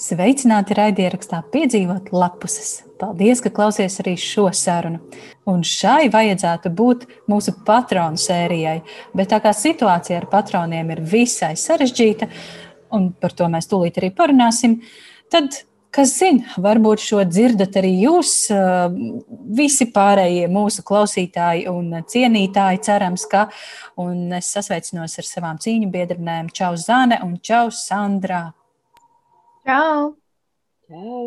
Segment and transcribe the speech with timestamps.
[0.00, 2.86] Sveicināti raidierakstā piedzīvot lapuses.
[3.00, 5.00] Paldies, ka klausies arī šo sarunu.
[5.48, 8.78] Un šai vajadzētu būt mūsu patronu sērijai,
[9.16, 12.30] bet tā kā situācija ar patroniem ir visai sarežģīta,
[12.96, 14.78] un par to mēs tūlīt arī parunāsim,
[15.32, 15.58] tad,
[15.92, 18.32] kas zina, varbūt šo dzirdat arī jūs,
[19.58, 23.50] visi pārējie mūsu klausītāji un cienītāji, cerams, ka,
[24.00, 28.46] un es sasveicinos ar savām cīņu biedrnēm Čau Zane un Čau Sandrā.
[29.66, 30.16] Čau!
[30.88, 31.24] Čau.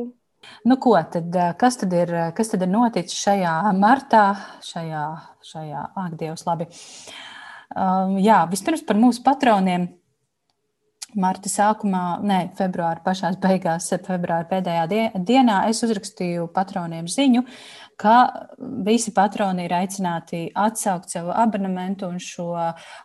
[0.65, 4.23] Nu, ko tad, kas, tad ir, kas tad ir noticis šajā martā,
[4.65, 5.03] šajā,
[5.45, 6.67] šajā ak, Dievs, labi.
[7.73, 9.87] Um, jā, vispirms par mūsu patroniem.
[11.13, 14.87] Marta sākumā, ne, februāra pašās beigās, februāra pēdējā
[15.21, 17.43] dienā es uzrakstīju patroniem ziņu,
[17.97, 18.47] ka
[18.85, 22.49] visi patroni ir aicināti atsaukt savu abonementu un šo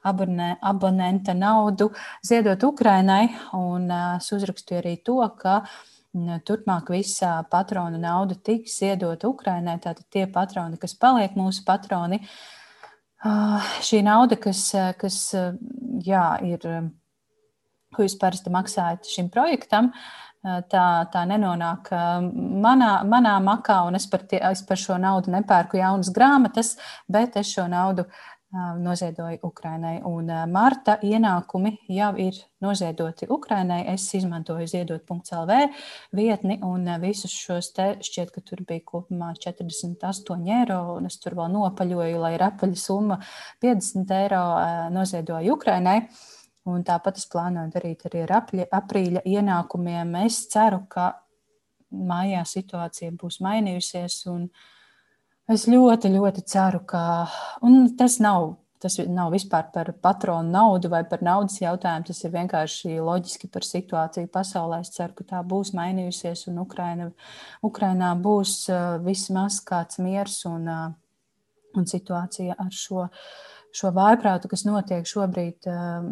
[0.07, 1.91] abone, abonenta naudu
[2.27, 3.29] ziedot Ukrainai.
[3.59, 5.63] Un es uzrakstīju arī to, ka
[6.49, 9.79] turpmāk visa patronu nauda tiks ziedot Ukrainai.
[9.83, 12.23] Tātad tie patroni, kas paliek mūsu patroni,
[13.85, 15.21] šī nauda, kas, kas
[16.07, 16.65] jā, ir
[17.95, 19.93] ko jūs parasti maksājat šim projektam,
[20.43, 25.81] tā, tā nenonāk manā, manā makā, un es par, tie, es par šo naudu nepērku
[25.81, 26.77] jaunas grāmatas,
[27.11, 28.07] bet es šo naudu
[28.79, 29.99] noziedoju Ukrainai.
[30.09, 33.83] Un marta ienākumi jau ir noziedoti Ukrainai.
[33.93, 35.59] Es izmantoju ziedot.lv
[36.17, 41.37] vietni un visus šos te šķiet, ka tur bija kopumā 48 eiro, un es tur
[41.37, 43.21] vēl nopaļoju, lai ir apaļa summa
[43.61, 44.43] 50 eiro
[44.97, 46.01] noziedoju Ukrainai.
[46.69, 50.15] Un tāpat es plānoju darīt arī ar aprīļa ienākumiem.
[50.27, 51.11] Es ceru, ka
[51.89, 54.23] mājā situācija būs mainījusies.
[55.49, 57.03] Es ļoti, ļoti ceru, ka
[57.99, 58.57] tas nav.
[58.79, 62.07] Tas nav vispār par patronu naudu vai par naudas jautājumu.
[62.07, 64.79] Tas ir vienkārši loģiski par situāciju pasaulē.
[64.85, 67.09] Es ceru, ka tā būs mainījusies un Ukraina,
[67.67, 70.95] Ukrainā būs uh, vismaz kāds miers un, uh,
[71.75, 73.09] un situācija ar šo
[73.75, 76.09] šo vājprātu, kas notiek šobrīd um,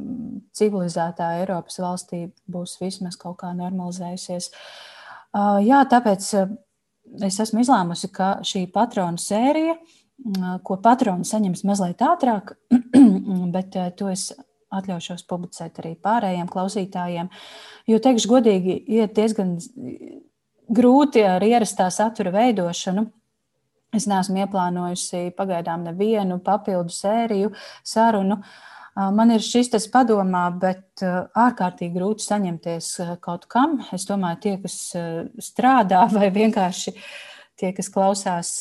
[0.57, 4.51] civilizētā Eiropas valstī, būs vismaz kaut kā normalizējusies.
[5.37, 6.53] Uh, jā, tāpēc uh,
[7.27, 12.57] es esmu izlēmusi, ka šī patronu sērija, uh, ko patroni saņems mazliet ātrāk,
[13.57, 14.31] bet to es
[14.77, 17.31] atļaušos publicēt arī pārējiem klausītājiem.
[17.89, 19.57] Jo, teikšu godīgi, ir diezgan
[20.67, 23.07] grūti ar ierastā satura veidošanu
[23.95, 27.53] Es neesmu ieplānojusi pagaidām nevienu papildu sēriju,
[27.87, 28.41] sarunu.
[28.97, 32.89] Man ir šis tas padomā, bet ārkārtīgi grūti saņemties
[33.25, 33.79] kaut kam.
[33.93, 34.79] Es domāju, tie, kas
[35.51, 36.97] strādā vai vienkārši
[37.61, 38.53] tie, kas klausās,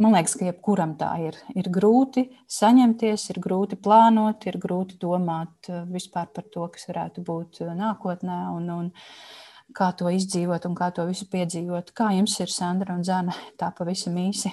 [0.00, 1.40] man liekas, ka jebkuram tā ir.
[1.56, 7.64] Ir grūti saņemties, ir grūti plānot, ir grūti domāt vispār par to, kas varētu būt
[7.80, 8.42] nākotnē.
[8.54, 8.92] Un, un,
[9.76, 11.92] kā to izdzīvot un kā to visu piedzīvot.
[11.96, 13.34] Kā jums ir Sandra un Zana?
[13.60, 14.52] Tā pavisam īsi.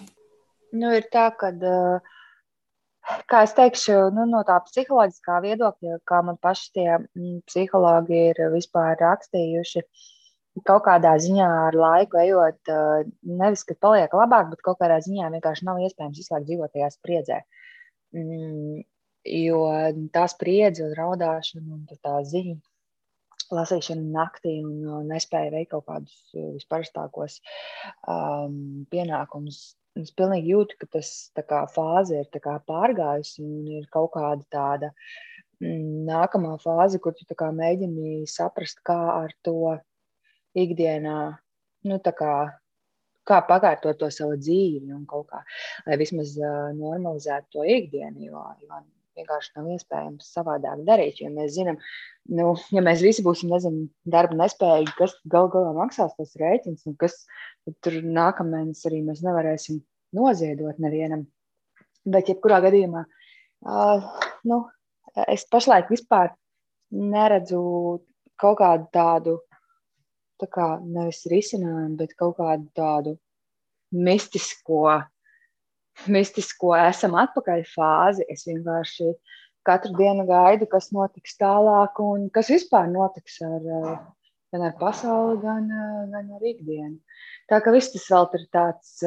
[0.77, 1.51] Nu, ir tā, ka,
[3.31, 8.43] kā es teikšu, nu, no tā psiholoģiskā viedokļa, kā man paši tie mm, psihologi ir
[8.53, 9.85] vispār rakstījuši,
[10.67, 12.73] kaut kādā ziņā ar laiku ejot,
[13.29, 16.91] nevis, ka paliek labāk, bet kaut kādā ziņā vienkārši nav iespējams visu laiku dzīvot tajā
[16.95, 17.41] spriedzē.
[18.17, 18.81] Mm,
[19.27, 19.61] jo
[20.15, 22.57] tā spriedze un raudāšana un tā ziņa
[23.53, 27.39] lasīšana naktī un uh, nespēja veikt kaut kādus uh, visparastākos
[28.09, 29.61] um, pienākumus.
[29.97, 34.91] Es pilnīgi jūtu, ka tas kā, fāze ir kā, pārgājusi un ir kaut kāda tāda
[35.63, 39.73] mm, nākamā fāze, kur tu kā, mēģini saprast, kā ar to
[40.57, 41.17] ikdienā,
[41.89, 42.35] nu, kā,
[43.27, 45.41] kā pakārtot to savu dzīvi un kaut kā,
[45.87, 48.29] lai vismaz uh, normalizētu to ikdienu.
[48.29, 48.85] Jo, jo
[49.17, 51.21] vienkārši nav iespējams savādāk darīt.
[51.21, 51.79] Jo mēs zinām,
[52.37, 56.97] nu, ja mēs visi būsim nezinu, darba nespējīgi, kas gal galā maksās tos rēķinus, un
[57.01, 57.19] kas
[57.83, 59.81] tur nākamais arī mēs nevarēsim
[60.17, 61.25] noziedot nevienam.
[62.07, 63.03] Bet, jebkurā gadījumā,
[63.67, 64.07] uh,
[64.47, 64.61] nu,
[65.27, 66.31] es pašlaik vispār
[66.95, 67.59] neredzu
[68.39, 69.37] kaut kādu tādu,
[70.39, 73.17] tā kā nevis risinājumu, bet kaut kādu tādu
[73.91, 75.01] mistisko
[76.05, 78.25] mistisko esam atpakaļ fāzi.
[78.29, 79.11] Es vienkārši
[79.67, 83.67] katru dienu gaidu, kas notiks tālāk un kas vispār notiks ar,
[84.53, 85.67] gan ar pasauli, gan,
[86.13, 86.97] gan ar ikdienu.
[87.49, 88.97] Tā ka viss tas vēl ir tāds.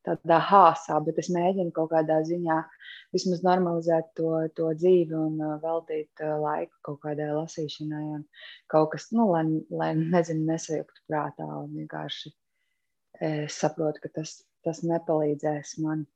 [0.00, 2.54] Tādā hāsā, bet es mēģinu kaut kādā ziņā
[3.12, 8.22] vismaz normalizēt to, to dzīvi un veltīt laiku kaut kādai lasīšanai.
[8.72, 11.44] Kaut kas, nu, lai, lai nezinu, nesajuktu prātā.
[11.44, 12.32] Un vienkārši
[13.52, 16.06] saprotu, ka tas, tas nepalīdzēs man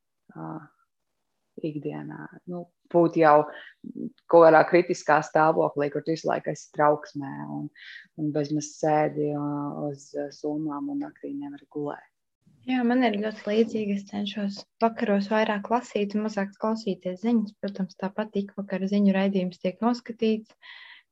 [1.63, 2.25] ikdienā.
[2.51, 3.45] Nu, būt jau
[4.29, 7.69] kaut kādā kritiskā stāvoklī, kur tu visu laiku esi trauksmē un,
[8.19, 9.31] un bezmaz sēdi
[9.85, 12.11] uz sumām un naktī nevari gulēt.
[12.65, 13.95] Jā, man ir ļoti līdzīgi.
[13.99, 17.53] Es cenšos vakaros vairāk lasīt, mazāk klausīties ziņas.
[17.61, 20.55] Protams, tāpat ik vakar ziņu raidījums tiek noskatīts.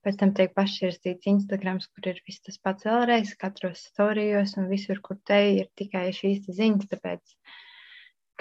[0.04, 4.98] Pēc tam tiek pašķirstīts Instagram, kur ir viss tas pats vēlreiz, katros storijos un visur,
[5.06, 6.90] kur te ir tikai šīs ziņas.
[6.92, 7.38] Tāpēc,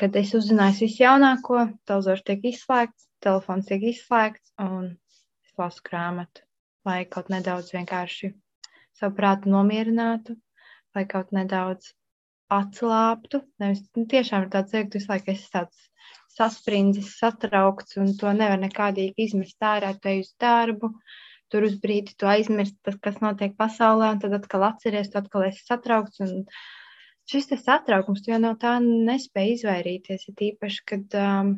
[0.03, 4.89] kad es uzzināju visu jaunāko, telzors tiek izslēgts, telefons tiek izslēgts un
[5.47, 6.43] es lasu grāmatu,
[6.89, 8.33] lai kaut nedaudz vienkārši
[8.99, 10.35] savu prātu nomierinātu,
[10.97, 11.93] lai kaut nedaudz
[12.51, 13.45] atslābtu.
[13.63, 15.87] Nevis nu, tiešām ir tāds ka visu laiku esi tāds
[16.35, 20.91] sasprindzis, satraukts, un to nevar nekādīgi izmest ārā, tu ej uz darbu.
[21.53, 25.63] Tur uz brīdi tu aizmirsti, kas notiek pasaulē, un tad atkal atceries, tu atkal esi
[25.69, 26.23] satraukts.
[27.31, 30.27] Šis satraukums, jau no tā nespēji izvairīties.
[30.31, 31.53] Ir īpaši, kad um,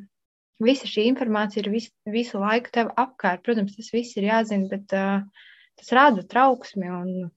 [0.63, 3.43] visa šī informācija ir vis, visu laiku tev apkārt.
[3.47, 5.47] Protams, tas viss ir jāzina, bet uh,
[5.81, 7.31] tas rada trauksmi, un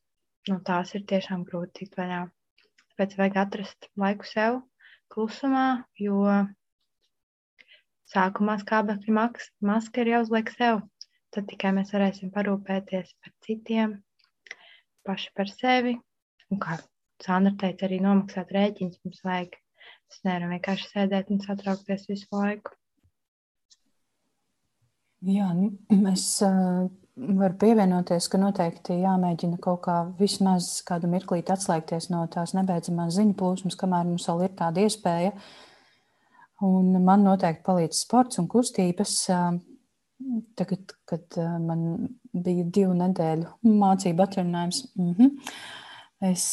[0.51, 2.25] no tās ir tiešām grūti tikt vaļā.
[2.91, 4.59] Tāpēc vajag atrast laiku sev
[5.13, 5.67] klusumā,
[6.01, 6.19] jo
[8.11, 9.29] sākumā skābekļa
[9.71, 10.83] maska ir jāuzliek sev.
[11.35, 13.97] Tad tikai mēs varēsim parūpēties par citiem,
[15.07, 15.97] paši par sevi.
[16.51, 16.77] Un kā
[17.23, 19.57] Sandra teica, arī nomaksāt rēķins mums vajag.
[20.07, 22.75] Mēs nevaram vienkārši sēdēt un satraukties visu laiku.
[25.27, 25.73] Jā, nu,
[26.11, 26.29] es
[27.17, 33.33] Var pievienoties, ka noteikti jāmēģina kaut kā vismaz kādu mirklīti atslēgties no tās nebeidzamās ziņu
[33.39, 35.31] plūsmas, kamēr mums vēl ir tāda iespēja.
[36.67, 39.15] Un man noteikti palīdz sports un kustības.
[40.61, 41.81] Tagad, kad man
[42.45, 45.51] bija divu nedēļu mācību atvaļinājums, mm -hmm,
[46.23, 46.45] es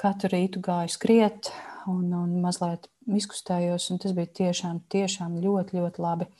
[0.00, 1.50] katru rītu gāju skriet
[1.90, 6.30] un, un mazliet izkustējos, un tas bija tiešām, tiešām ļoti, ļoti labi.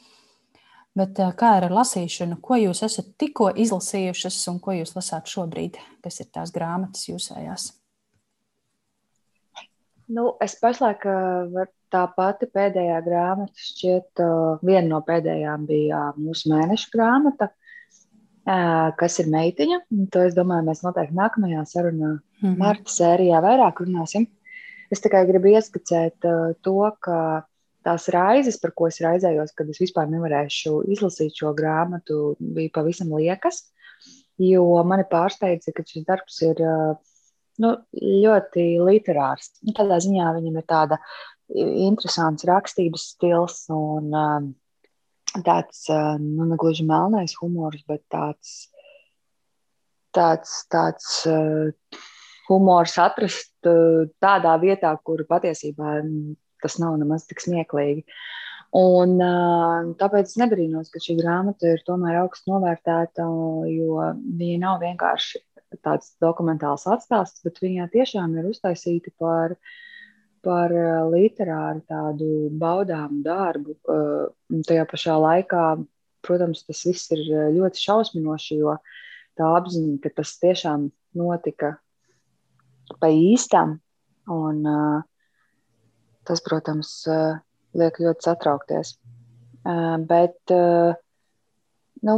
[0.99, 2.41] Bet kā ar lasīšanu?
[2.43, 5.79] Ko jūs esat tikko izlasījušas un ko jūs lasāt šobrīd?
[6.03, 7.69] Kas ir tās grāmatas jūsējās?
[10.11, 11.05] Nu, es pašlaik
[11.95, 14.23] tā pati pēdējā grāmata, šķiet,
[14.67, 17.51] viena no pēdējām bija mūsu mēneša grāmata,
[19.01, 19.81] kas ir meitiņa.
[20.15, 22.57] To es domāju, mēs noteikti nākamajā sarunā, mm -hmm.
[22.59, 24.27] marta sērijā, vairāk runāsim.
[24.91, 26.27] Es tikai gribu ieskicēt
[26.63, 27.45] to, ka
[27.87, 33.13] tās raizes, par ko es raizējos, kad es vispār nevarēšu izlasīt šo grāmatu, bija pavisam
[33.15, 33.71] liekas.
[34.41, 36.63] Jo mani pārsteidza, ka šis darbs ir
[37.61, 37.75] nu,
[38.25, 39.53] ļoti literārs.
[39.63, 40.99] Nu, tādā ziņā viņam ir tāda
[41.55, 44.55] interesants rakstības stils un
[45.47, 45.87] tāds,
[46.21, 48.69] nu, ne gluži melnais humors, bet tāds,
[50.17, 51.11] tāds, tāds
[52.51, 56.01] humors atrast tādā vietā, kur patiesībā
[56.61, 58.05] tas nav nemaz tik smieklīgi.
[58.77, 59.17] Un,
[59.99, 63.27] tāpēc es nebrīnos, ka šī grāmata ir tomēr augstu novērtēta,
[63.71, 63.97] jo
[64.39, 65.41] viņa nav vienkārši
[65.83, 69.57] tāds dokumentāls atstāsts, bet viņa tiešām ir uztaisīta par,
[70.45, 70.73] par
[71.13, 73.77] literāru tādu baudāmu darbu.
[74.67, 75.65] Tajā pašā laikā,
[76.25, 77.27] protams, tas viss ir
[77.59, 78.79] ļoti šausminoši, jo
[79.37, 80.89] tā apziņa, ka tas tiešām
[81.21, 81.75] notika
[83.01, 83.79] pa īstam.
[84.31, 85.01] Un, uh,
[86.31, 87.39] Tas, protams, eh,
[87.75, 88.97] liek ļoti satraukties.
[89.67, 90.95] Eh, bet, eh,
[92.07, 92.17] nu,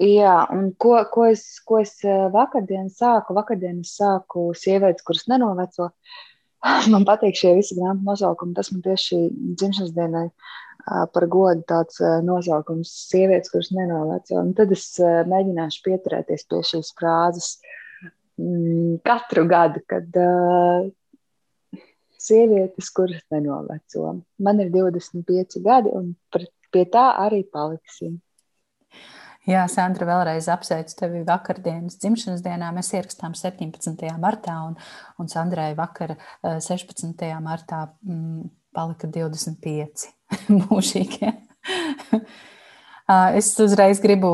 [0.00, 1.98] jā, un ko, ko, es, ko es
[2.32, 3.36] vakardien sāku?
[3.36, 5.90] Vakardien es sāku sievietes, kuras nenoveco.
[6.92, 8.54] Man patīk šie visi grāmatu nosaukumi.
[8.56, 9.20] Tas man tieši
[9.60, 10.28] dzimšanas dienai
[10.84, 14.40] par godu tāds nosaukums- sievietes, kuras nenoveco.
[14.40, 17.54] Un tad es mēģināšu pieturēties pie šīs frāzes
[18.40, 20.20] mm, katru gadu, kad
[22.24, 24.18] sievietes, kuras nenoveco.
[24.38, 26.14] Man ir 25 gadi, un
[26.72, 28.18] pie tā arī paliksim.
[29.44, 32.70] Jā, Sandra, vēlreiz apsveicu tevi vakardienas dzimšanas dienā.
[32.72, 34.06] Mēs ierakstām 17.
[34.20, 34.78] martā, un,
[35.20, 37.12] un Sandrai vakar 16.
[37.28, 40.06] Eh, martā m, mm, palika 25
[40.62, 41.34] mūžīgi.
[43.04, 44.28] Es uzreiz gribu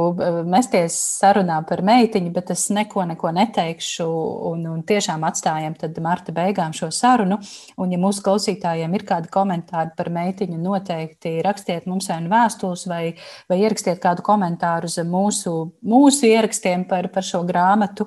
[0.47, 4.05] mesties sarunā par meitiņu, bet es neko, neko neteikšu.
[4.47, 5.75] Un, un tiešām atstājam
[6.05, 7.41] marta beigām šo sarunu.
[7.83, 13.03] Un, ja mūsu klausītājiem ir kādi komentāri par meitiņu, noteikti rakstiet mums vai vēstules, vai,
[13.51, 18.07] vai ierakstiet kādu komentāru zem mūsu, mūsu ierakstiem par, par šo grāmatu.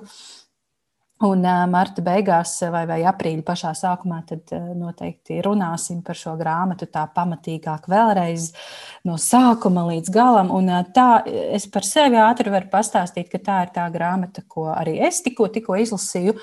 [1.23, 7.05] Un marta beigās vai, vai aprīļa pašā sākumā tad noteikti runāsim par šo grāmatu tā
[7.15, 8.49] pamatīgāk vēlreiz
[9.07, 10.51] no sākuma līdz galam.
[10.51, 14.97] Un tā es par sevi ātri varu pastāstīt, ka tā ir tā grāmata, ko arī
[15.07, 16.35] es tikko, tikko izlasīju.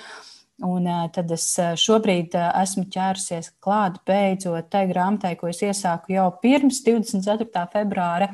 [0.64, 1.44] Un tad es
[1.80, 7.68] šobrīd esmu ķērusies klāt beidzot tai grāmatai, ko es iesāku jau pirms 24.
[7.72, 8.32] februāra.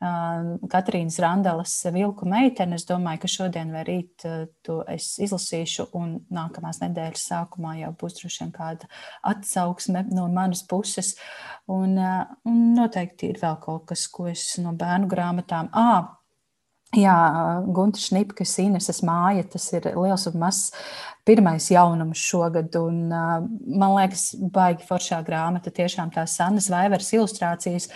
[0.00, 2.76] Katrīnas Randelas vilku meitene.
[2.78, 4.26] Es domāju, ka šodien vai rīt
[4.66, 8.90] to es izlasīšu, un nākamās nedēļas sākumā jau būs droši vien kāda
[9.30, 11.14] atsauksme no manas puses.
[11.70, 11.96] Un,
[12.44, 15.72] un noteikti ir vēl kaut kas, ko es no bērnu grāmatām.
[15.72, 16.20] À,
[16.94, 17.14] Jā,
[17.74, 20.68] Gunta Šnipkas, Ineses māja, tas ir liels un mazs
[21.24, 22.74] pirmais jaunums šogad.
[22.80, 27.88] Un, man liekas, baigi foršā grāmata, tiešām tās Sannas Vaivers ilustrācijas.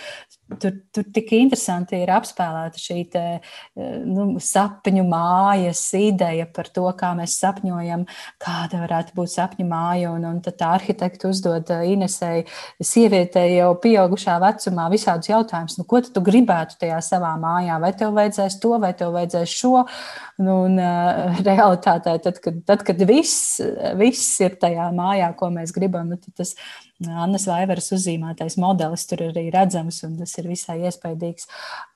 [0.49, 3.25] Tur, tur tik interesanti ir apspēlēta šī te,
[4.08, 8.06] nu, sapņu mājas ideja par to, kā mēs sapņojam,
[8.40, 10.14] kāda varētu būt sapņu māja.
[10.16, 12.47] Un, un tad tā arhitekta uzdod Inesei,
[12.80, 18.16] sievietei jau pieaugušā vecumā, visādus jautājumus, nu, ko tu gribētu tajā savā mājā, vai tev
[18.16, 19.85] vajadzēs to, vai tev vajadzēs šo.
[20.40, 23.58] Nu, un, uh, realitātē, tad, kad, tad, kad viss,
[23.98, 26.54] viss ir tajā mājā, ko mēs gribam, nu, tas
[27.06, 31.46] Annas Vaivaras uzzīmētais modelis tur arī redzams, un tas ir visai iespaidīgs.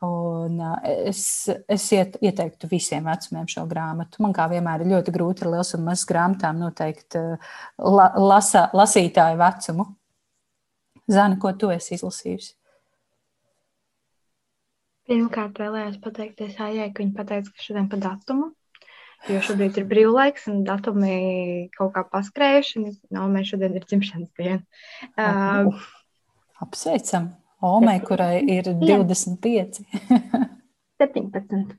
[0.06, 4.22] Un es, es iet, ieteiktu visiem vecumiem šo grāmatu.
[4.22, 9.42] Man kā vienmēr ir ļoti grūti ar liels un mazs grāmatām noteikt la, lasa, lasītāju
[9.42, 9.90] vecumu.
[11.10, 12.54] Zana, ko tu esi izlasījusi?
[15.10, 18.52] Pirmkārt, vēlējos pateikties Aijai, ka viņa pateica, ka šodien pa datumu
[19.30, 22.82] Jo šobrīd ir brīvlaiks, un datumi kaut kā paskrējuši.
[23.14, 24.62] No, mēs šodien ir dzimšanas diena.
[25.14, 25.84] Uh,
[26.62, 27.30] Apsveicam!
[27.62, 29.84] Omei, kurai ir 25.
[31.02, 31.76] 17.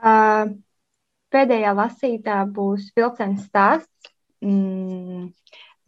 [0.00, 0.48] uh,
[1.34, 4.12] pēdējā lasītā būs vilciens stāsts.
[4.44, 5.34] Mm,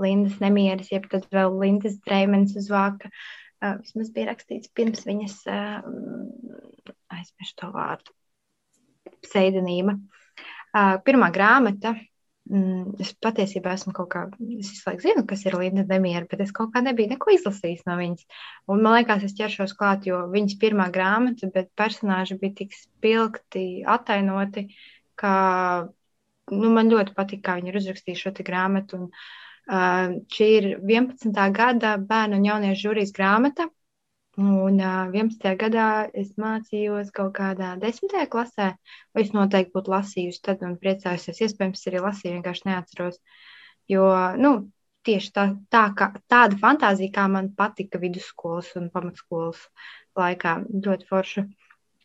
[0.00, 3.08] Lindas nemieris, jeb tad vēl Lindas Dreimens uz vāka.
[3.60, 5.80] Uh, vismaz bija rakstīts pirms viņas, uh,
[7.16, 8.12] aizmirstu to vārdu,
[9.26, 9.96] pseidonīma.
[11.06, 11.96] Pirmā grāmata.
[12.50, 14.24] Mm, es patiesībā esmu kaut kā,
[14.58, 17.84] es visu laiku zinu, kas ir Linda Demiera, bet es kaut kā nebiju neko izlasījis
[17.86, 18.24] no viņas.
[18.72, 23.84] Un man liekas, es ķeršos klāt, jo viņas pirmā grāmata, bet personāži bija tik spilgti,
[23.86, 24.66] atainoti,
[25.20, 25.34] ka
[26.50, 28.98] nu, man ļoti patīk, kā viņi ir uzrakstījuši šo grāmatu.
[28.98, 29.12] Un,
[29.70, 31.30] uh, šī ir 11.
[31.54, 33.70] gada bērnu un jauniešu žūrijas grāmata.
[34.40, 35.42] Un uh, 11.
[35.60, 38.14] gadā es mācījos kaut kādā 10.
[38.32, 38.68] klasē,
[39.12, 41.42] vai es noteikti būtu lasījusi tad un priecājusies.
[41.44, 43.18] Iespējams, arī lasīju, vienkārši neatceros.
[43.92, 44.06] Jo,
[44.40, 44.52] nu,
[45.04, 45.44] tieši tā,
[45.74, 49.60] tā kā, tāda fantāzija, kā man patika vidusskolas un pamatskolas
[50.16, 50.56] laikā,
[50.86, 51.44] ļoti forša.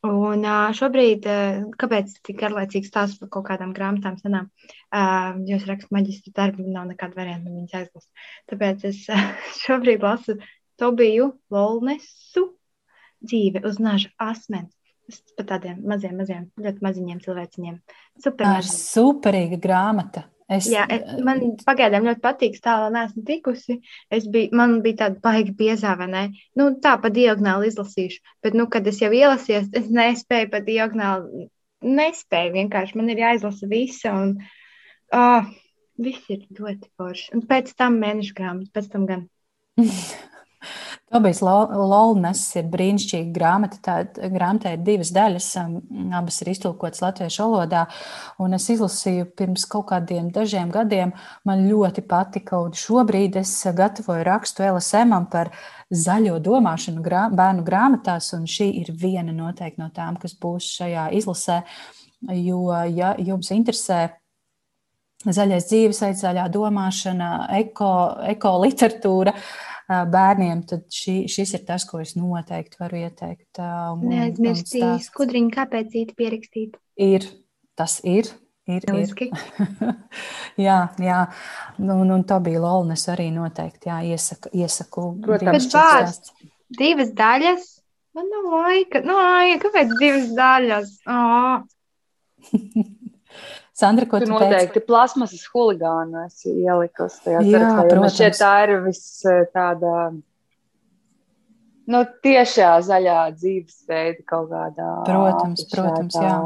[0.06, 4.52] Un uh, šobrīd, uh, kāpēc tik garlaicīgs stāsts par kaut kādām grāmatām senām,
[4.92, 8.28] uh, jo es rakstu maģistra darbu, nav nekāda varianta viņas aizlast.
[8.52, 9.24] Tāpēc es uh,
[9.64, 10.36] šobrīd lasu
[10.80, 12.50] Tobiju Lolnesu
[13.26, 14.74] dzīve uz naža asmens.
[15.38, 17.76] Par tādiem maziem, maziem, ļoti maziņiem cilvēciņiem.
[18.24, 18.66] Super.
[18.66, 20.26] Superīga grāmata.
[20.50, 20.68] Es...
[20.70, 23.80] Jā, es, man pagaidām ļoti patīk, tā vēl neesmu tikusi.
[24.14, 26.24] Es biju, man bija tāda baigi biezā, vai ne?
[26.58, 28.22] Nu, tā pa diagonāli izlasīšu.
[28.46, 31.48] Bet, nu, kad es jau ielasījos, es nespēju pa diagonāli,
[31.86, 32.98] nespēju vienkārši.
[33.02, 34.36] Man ir jāizlasa visa un
[35.18, 35.50] oh,
[36.02, 37.34] viss ir ļoti forši.
[37.38, 39.28] Un pēc tam mēnešu grāmatu, pēc tam gan.
[41.14, 43.78] Tobijs Lolnes ir brīnišķīga grāmata.
[43.86, 45.76] Tā grāmatā ir divas daļas, um,
[46.18, 47.84] abas ir iztulkotas latviešu valodā.
[48.42, 51.14] Un es izlasīju pirms kaut kādiem dažiem gadiem.
[51.46, 55.52] Man ļoti patika, un šobrīd es gatavoju rakstu LSM par
[55.94, 61.12] zaļo domāšanu grā, bērnu grāmatās, un šī ir viena noteikti no tām, kas būs šajā
[61.20, 61.62] izlasē.
[62.34, 64.08] Jo, ja jums interesē
[65.22, 67.30] zaļais dzīvesveids, zaļā domāšana,
[67.62, 67.94] eko,
[68.34, 73.62] eko literatūra, uh, bērniem, tad šī, šis ir tas, ko es noteikti varu ieteikt.
[74.02, 76.80] Neaizmirstīt, skudriņu kāpēc pierakstīt.
[77.02, 77.28] Ir,
[77.78, 78.32] tas ir.
[78.66, 79.12] Ir, ir.
[80.66, 81.20] jā, jā.
[81.78, 83.92] Nu, un, un tā bija Lorijas arī noteikti.
[83.92, 86.34] Jā, iesaku, iesaku Protams, vārds.
[86.74, 87.68] Divas daļas.
[88.18, 89.04] Man nav laika.
[89.06, 90.96] No, nu, kāpēc divas daļas?
[91.06, 91.62] Oh.
[93.76, 94.88] Sandra, ko tu, tu noteikti teici?
[94.88, 97.98] plasmasas huligānu esi ielikusi tajā sarakstā.
[98.00, 99.96] Man šķiet, tā ir viss eh, tāda,
[101.92, 104.94] nu, tiešā zaļā dzīvesveida kaut kādā.
[105.10, 106.38] Protams, protams, jā.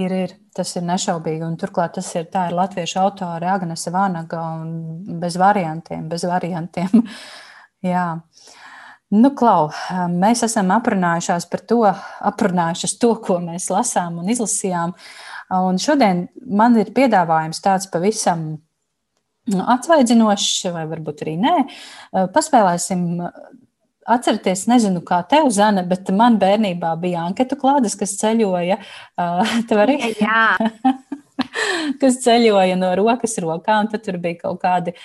[0.00, 1.44] Ir, ir, tas ir nešaubīgi.
[1.44, 7.04] Un turklāt tas ir, ir latviešu autore Agnese Vanaga un bez variantiem, bez variantiem.
[7.92, 8.06] jā.
[9.12, 9.68] Nu, Klau,
[10.08, 11.82] mēs esam aprunājušās par to,
[12.24, 14.96] aprunājušas to, ko mēs lasām un izlasījām.
[14.96, 18.54] Uh, Un šodien man ir piedāvājums tāds pavisam
[19.50, 21.56] atsvaidzinošs, vai varbūt arī nē.
[22.34, 23.08] Paspēlēsim
[24.02, 28.80] Atcerieties, nezinu, kā tev, Zana, bet man bērnībā bija anketu klādes, kas ceļoja.
[29.70, 29.94] Tev arī?
[30.18, 30.56] Jā.
[32.02, 33.78] kas ceļoja no rokas rokā.
[33.92, 34.96] Tad tur bija kaut kādi,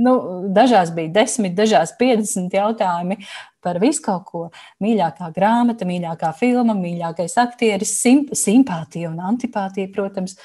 [0.00, 0.14] nu,
[0.54, 3.20] dažās bija desmit, dažās piecdesmit jautājumi
[3.64, 4.44] par visu kaut ko.
[4.84, 10.38] Mīļākā grāmata, mīļākā filma, mīļākais aktieris, simp simpātija un antipātija, protams.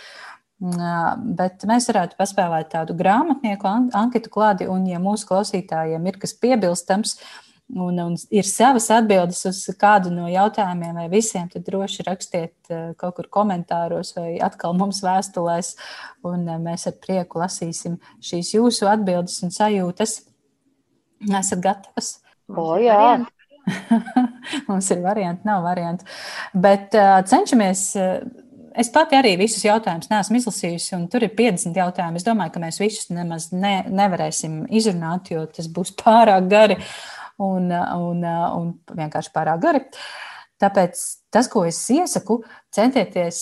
[0.64, 3.68] Bet mēs varētu paspēlēt tādu grāmatnieku
[4.00, 7.18] anketu klādi, un, ja mūsu klausītājiem ir kas piebilstams,
[7.76, 13.18] un, un ir savas atbildes uz kādu no jautājumiem vai visiem, tad droši rakstiet kaut
[13.18, 15.74] kur komentāros vai atkal mums vēstulēs,
[16.28, 20.22] un mēs ar prieku lasīsim šīs jūsu atbildes un sajūtas.
[21.24, 22.18] Esat gatavas?
[22.60, 23.20] O, jā.
[24.70, 26.08] mums ir varianti, nav varianti.
[26.54, 27.92] Bet uh, cenšamies.
[28.00, 28.42] Uh,
[28.74, 32.18] Es pati arī visus jautājumus neesmu izlasījusi, un tur ir 50 jautājumi.
[32.18, 36.80] Es domāju, ka mēs visus nemaz ne, nevarēsim izrunāt, jo tas būs pārāk gari
[37.38, 39.84] un, un, un vienkārši pārāk gari.
[40.64, 41.00] Tāpēc
[41.34, 42.40] tas, ko es iesaku,
[42.74, 43.40] centieties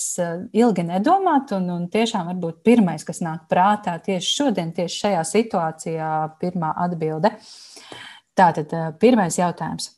[0.58, 6.12] ilgi nedomāt, un, un tiešām varbūt pirmais, kas nāk prātā tieši šodien, tieši šajā situācijā,
[6.42, 7.32] pirmā atbilde.
[8.38, 9.90] Tātad, pirmais jautājums.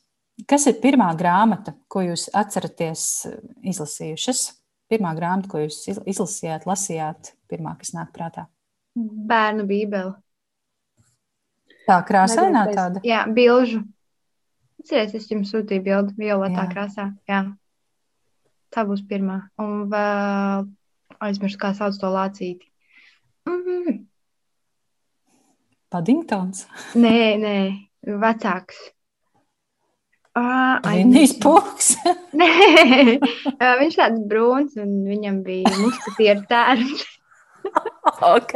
[0.49, 3.25] Kas ir pirmā grāmata, ko jūs atceraties
[3.63, 4.49] izlasījušas?
[4.91, 8.47] pirmā grāmata, ko jūs izlasījāt, lasījāt, pirmā, kas nāk prātā?
[8.95, 10.13] Bērnu bībeli.
[11.85, 13.03] Tā krāsainā tāda?
[13.05, 13.83] Jā, bilžu.
[14.81, 16.69] Atcerieties, es jums sūtīju bildi violetā Jā.
[16.71, 17.05] krāsā.
[17.29, 17.41] Jā.
[18.73, 19.39] Tā būs pirmā.
[19.61, 20.67] Un vēl
[21.25, 22.69] aizmirsu, kā sauc to lācīti.
[23.49, 24.05] Mm -hmm.
[25.89, 26.67] Paddingtons?
[26.95, 28.77] nē, nē, vecāks.
[30.35, 31.93] Uh, Ainīs pūks.
[32.35, 32.49] Nē,
[33.79, 37.05] viņš tāds brūns un viņam bija muskatieru tērps.
[38.35, 38.53] ok,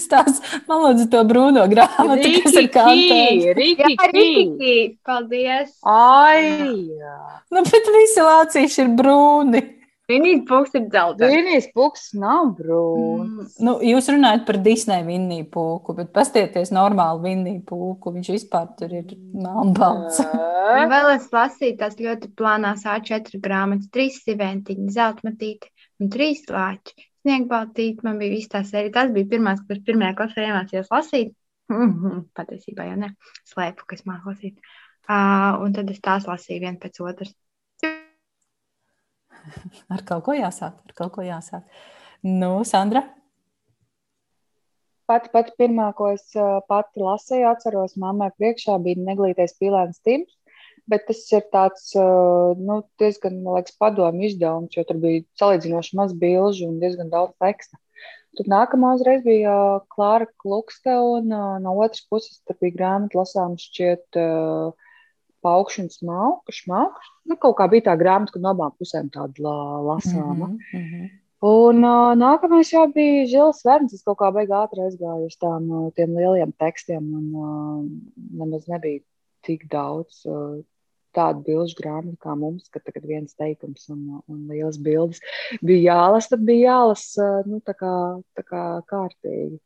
[0.00, 0.40] stāsts.
[0.68, 3.48] Man lūdzu to brūno grāmatu, Riki, kas ir kantēns.
[3.58, 4.76] Riki, Jā, Riki,
[5.06, 5.74] paldies.
[5.82, 6.46] Ai,
[6.94, 7.16] jā.
[7.52, 9.62] Nu, bet visi lācīši ir brūni.
[10.06, 11.32] Vinijas puks ir dzeltens.
[11.34, 13.56] Vinijas puks nav brūns.
[13.56, 13.64] Mm.
[13.66, 18.12] Nu, jūs runājat par Disneja vinniju puku, bet pastieties normāli vinniju puku.
[18.14, 20.20] Viņš vispār tur ir melnbalts.
[20.92, 25.72] Vēl es lasīju tās ļoti plānās A4 grāmatas, trīs siventiņi, zeltmatīti
[26.02, 26.94] un trīs lāči.
[27.26, 28.94] Sniegbaltīti, man bija viss tā sērija.
[29.00, 31.34] Tas bija pirmās, kas pirmajā klasē iemācījos lasīt.
[31.72, 33.10] Mm -hmm, patiesībā jau ne.
[33.50, 34.62] Slēpu, kas māku lasīt.
[35.06, 37.34] Uh, un tad es tās lasīju vienu pēc otras.
[39.94, 40.74] ar kaut ko jāsāk.
[40.76, 41.62] Ar kaut ko jāsāk.
[42.26, 43.04] Nu, Sandra?
[45.06, 46.24] Pati, pati pirmā, ko es
[46.66, 50.32] pati lasīju, atceros, mammai priekšā bija neglītais pīlēns tims.
[50.90, 56.68] Bet tas ir tāds nu, diezgan liekas, padomu izdevums, jo tur bija salīdzinoši maz bilžu
[56.68, 57.78] un diezgan daudz teksta.
[58.38, 59.54] Tad nākamā uzreiz bija
[59.94, 64.85] Klāra Klukste, un no otras puses bija grāmata lasāms šķiet uh,
[65.44, 67.12] paukšu un smalku, šmalku.
[67.28, 69.56] Nu, kaut kā bija tā grāmata, ka no abām pusēm tāda la,
[69.90, 70.52] lasāma.
[70.54, 71.08] Mm -hmm.
[71.46, 73.92] Un uh, nākamais jau bija Žils Verns.
[73.92, 77.84] Es kaut kā beigās ātri aizgāju uz tām, uh, tiem lieliem tekstiem, un uh,
[78.40, 79.04] nemaz nebija
[79.44, 80.64] tik daudz uh,
[81.16, 85.20] tādu bilžu grāmatu kā mums, ka tagad viens teikums un, un liels bildes
[85.62, 87.92] bija jālasa, tad bija jālasa nu, tā kā,
[88.36, 89.60] tā kā kārtīgi.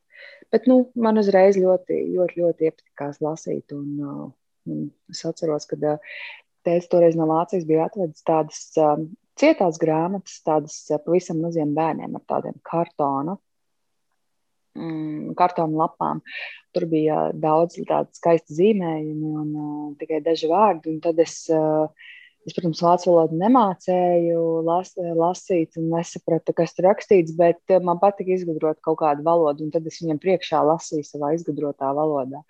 [0.50, 3.72] Bet nu, man uzreiz ļoti, ļoti, ļoti iepatikās lasīt.
[3.72, 4.28] Un, uh,
[5.10, 5.78] Es atceros, ka
[6.66, 8.64] tēvs toreiz no Vācijas bija atvedis tādas
[9.40, 13.38] cietās grāmatas, tādas pavisam maziem bērniem ar tādiem kartona,
[14.76, 16.22] mm, kartona lapām.
[16.74, 21.00] Tur bija daudz tādu skaistu zīmējumu un uh, tikai daži vārdi.
[21.02, 21.88] Tad es, uh,
[22.46, 28.78] es, protams, vācu valodu nemācēju las, lasīt nesapratu, kas tur rakstīts, bet man patika izgudrot
[28.86, 32.44] kaut kādu valodu, un tad es viņam priekšā lasīju savā izgudrotā valodā.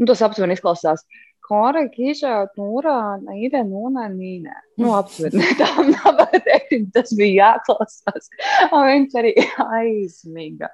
[0.00, 1.06] Un tas aptuveni izklausās.
[1.06, 4.60] Uh, Kora, Kīža, Nūra, Naida, Nūna, Nīna.
[4.80, 5.42] Nu, aptuveni
[5.90, 8.30] nav teikt, tas bija jāklausās.
[8.68, 9.32] Un viņš arī
[9.80, 10.70] aizmiga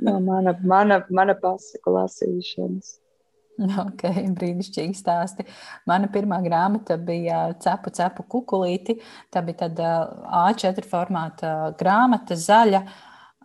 [0.00, 2.96] no mana, mana, mana pasaku lasīšanas.
[3.58, 4.04] Ok,
[4.38, 5.44] brīnišķīgi stāsti.
[5.90, 9.00] Mana pirmā grāmata bija Cepu, cepu kukulīti.
[9.34, 9.88] Tā bija tāda
[10.44, 12.84] A4 formāta grāmata, zaļa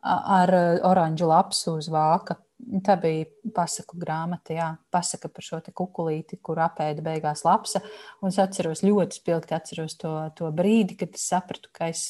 [0.04, 0.54] ar
[0.86, 2.38] oranžu lapsu uz vāka.
[2.64, 7.82] Tā bija pasaku grāmata, jā, pasaka par šo kukulīti, kur apēda beigās lapsa.
[8.22, 12.06] Un es atceros ļoti spilgti atceros to, to brīdi, kad es sapratu, ka es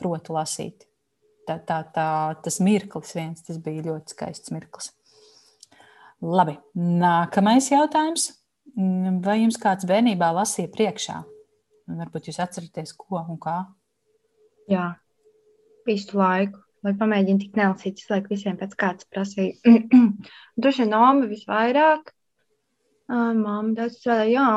[0.00, 0.86] protu lasīt.
[1.48, 2.06] Tā, tā, tā,
[2.44, 4.92] tas mirklis viens, tas bija ļoti skaists mirklis.
[6.20, 8.30] Labi, nākamais jautājums.
[9.24, 11.20] Vai jums kāds bērnībā lasīja priekšā?
[12.00, 13.58] Varbūt jūs atceraties, ko un kā?
[14.70, 14.92] Jā,
[15.88, 19.76] visu laiku lai pamēģinātu tik nelasīt, visu laiku visiem pēc kāds prasīja.
[20.60, 22.12] Droši vien Noma visvairāk.
[23.10, 24.48] Māma daudz strādāja, jā,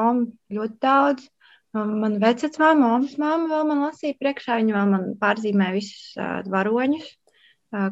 [0.57, 1.29] ļoti daudz.
[1.73, 6.43] Man vecāks māma, māmas māma vēl man lasīja priekšā, viņa vēl man pārzīmēja visus uh,
[6.53, 7.07] varoņus.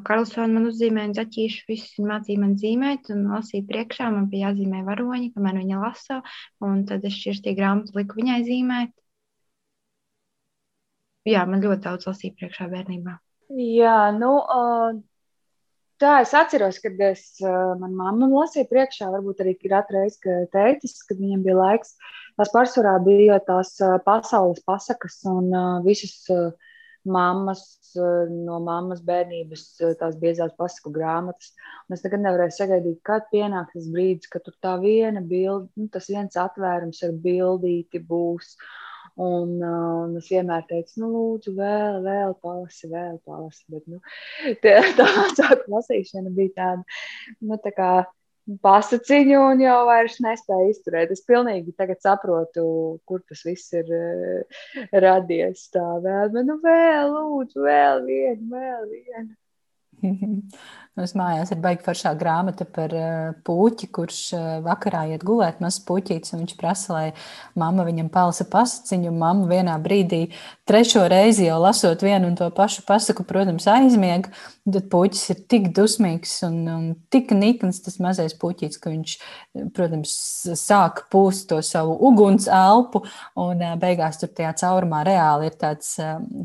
[0.05, 4.11] Karlsona man uzzīmēja zaķīšu, visus viņa mācīja man zīmēt un lasīt priekšā.
[4.13, 6.19] Man bija jāzīmē varoņi, kamēr viņa lasa,
[6.67, 8.93] un tad es šķirstīju grāmatu, liku viņai zīmēt.
[11.31, 13.17] Jā, man ļoti daudz lasīja priekšā bērnībā.
[13.51, 14.31] Jā, nu,
[15.99, 21.01] tā es atceros, kad es, man mamma lasīja priekšā, varbūt arī ir atreiz, ka teicis,
[21.07, 21.95] kad viņam bija laiks.
[22.39, 25.51] Tās pārsvarā bija tās pasaules pasakas un
[25.83, 26.15] visas
[27.03, 27.65] mammas
[28.31, 29.65] no mammas bērnības
[29.99, 31.51] tās biezās pasaku grāmatas.
[31.89, 35.89] Un es nekad nevarēju sagaidīt, kad pienāks tas brīdis, kad tur tā viena bilde, nu,
[35.91, 38.55] tas viens atvērums ar bildīti būs.
[38.55, 38.90] Uh,
[39.21, 43.65] un es vienmēr teicu, nu, lūdzu, vēl, vēl palasi, vēl palasi.
[43.71, 44.01] Bet, nu,
[44.63, 46.99] tā tā vecāka lasīšana bija tāda,
[47.41, 47.91] nu, tā kā
[48.65, 51.13] pasakiņu un jau vairs nespēju izturēt.
[51.13, 52.63] Es pilnīgi tagad saprotu,
[53.07, 54.63] kur tas viss ir uh,
[55.03, 55.67] radies.
[55.73, 59.35] Tā vēl, bet nu vēl, lūdzu, vēl vienu, vēl vienu.
[60.99, 65.79] Mums mājās ir baigta foršā grāmata par uh, puķi, kurš uh, vakarā iet gulēt, mazs
[65.87, 66.33] puķītis.
[66.35, 67.03] Viņš prasa, lai
[67.55, 69.13] mamma viņam palasa pasakiņu.
[69.15, 70.25] Mamma vienā brīdī,
[70.67, 74.33] trešo reizi jau lasot vienu un to pašu pasaku, protams, aizmiega.
[74.67, 79.15] Tad puķis ir tik dusmīgs un, un tik nikns tas mazais puķītis, ka viņš,
[79.71, 80.17] protams,
[80.59, 83.05] sāk pūst to savu uguns elpu.
[83.39, 85.95] Un beigās tur tajā caurumā reāli ir tāds,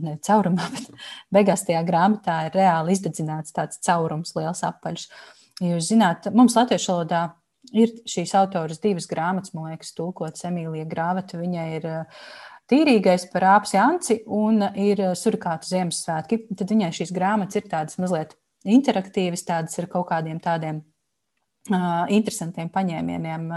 [0.06, 1.04] ne caurumā, bet
[1.34, 5.08] beigās tajā grāmatā ir reāli izdedzināts tāds caurums liels apaļš.
[5.64, 7.22] Jūs zināt, mums latviešu valodā
[7.74, 11.40] ir šīs autoras divas grāmatas, man liekas, tulkotas Emīlija Grāvata.
[11.40, 12.26] Viņai ir uh,
[12.70, 16.42] tīrīgais par āpsi Anci un ir uh, surikātu Ziemassvētki.
[16.58, 20.84] Tad viņai šīs grāmatas ir tādas mazliet interaktīvas, tādas ar kaut kādiem tādiem
[22.14, 23.48] interesantiem paņēmieniem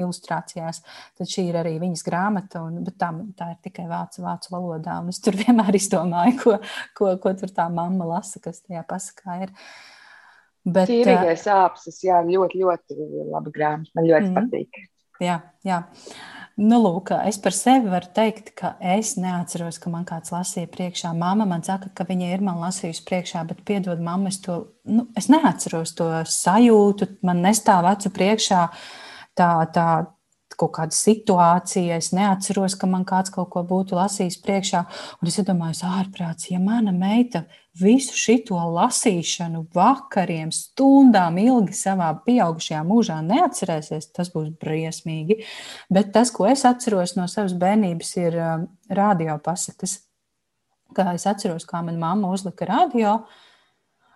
[0.00, 0.78] ilustrācijās.
[1.18, 4.94] Tad šī ir arī viņas grāmata, un, bet tā, tā ir tikai vācu, vācu valodā.
[5.12, 6.54] Es tur vienmēr izdomāju, ko,
[6.96, 9.52] ko, ko tur tā mamma lasa, kas tajā pasakā ir.
[9.52, 9.93] Uh,
[10.64, 12.96] Bet, Tīrīgais āpsis, jā, ļoti, ļoti
[13.32, 13.92] labi grāmata.
[13.98, 14.36] Man ļoti mm.
[14.38, 14.78] patīk.
[15.22, 15.82] Jā, jā.
[16.54, 21.10] Nu, lūk, es par sevi varu teikt, ka es neatceros, ka man kāds lasīja priekšā.
[21.18, 25.08] Māma man saka, ka viņa ir man lasījusi priekšā, bet, piedod, mamma, es to nu,
[25.18, 27.10] es neatceros to sajūtu.
[27.26, 28.60] Man nestāv acu priekšā
[29.34, 29.88] tā, tā,
[30.54, 34.84] kaut kāda situācija, es neatceros, ka man kāds kaut ko būtu lasījis priekšā.
[35.20, 37.44] Un es domāju, ārprāts, ja mana meita
[37.80, 45.40] visu šo lasīšanu vakariem, stundām ilgi savā pieaugušajā mūžā neatcerēsies, tas būs briesmīgi.
[45.90, 49.98] Bet tas, ko es atceros no savas bērnības, ir um, radiopasakas.
[50.94, 53.42] Kā es atceros, kā manā mamma uzlika radio, uh,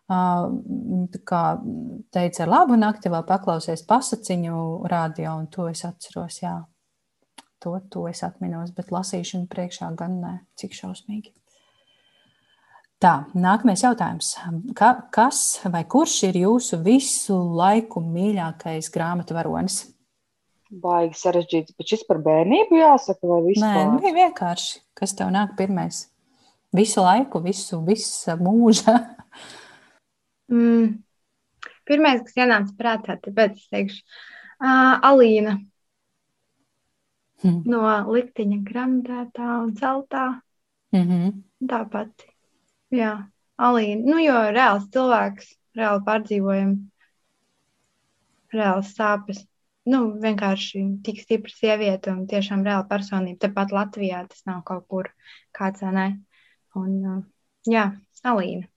[0.09, 1.42] kā
[2.14, 6.61] teica, ar labu nakti vēl paklausies pasaciņu radio, un to es atceros, jā.
[7.59, 11.35] To, to es atminos, bet lasīšanu priekšā gan ne, cik šausmīgi.
[12.99, 14.33] Tā, nākamais jautājums.
[14.75, 19.85] Ka, kas vai kurš ir jūsu visu laiku mīļākais grāmatu varonis?
[20.69, 23.77] Baigi sarežģīts, bet šis par bērnību jāsaka, vai vispār?
[23.79, 24.81] Nē, nu, vienkārši.
[24.99, 26.09] Kas tev nāk pirmais?
[26.75, 28.97] Visu laiku, visu, visu mūžu.
[30.49, 31.03] Mm.
[31.85, 35.59] Pirmais, kas ienāca prātā, tāpēc es teikšu, uh, Alīna
[37.43, 37.59] hmm.
[37.69, 40.23] no likteņa grāmatā un celtā.
[40.97, 41.35] Mm -hmm.
[41.69, 42.31] Tā pati.
[42.94, 43.12] Jā,
[43.68, 44.05] Alīna.
[44.09, 46.72] Nu, jo reāls cilvēks, reāli pārdzīvojam,
[48.55, 49.42] reāls sāpes.
[49.88, 53.42] Nu, vienkārši tik stipra sieviete un tiešām reāla personība.
[53.46, 55.12] Tepat Latvijā tas nav kaut kur
[55.59, 56.09] kāds, ne?
[56.77, 56.98] Un,
[57.68, 57.87] jā,
[58.33, 58.68] Alīna.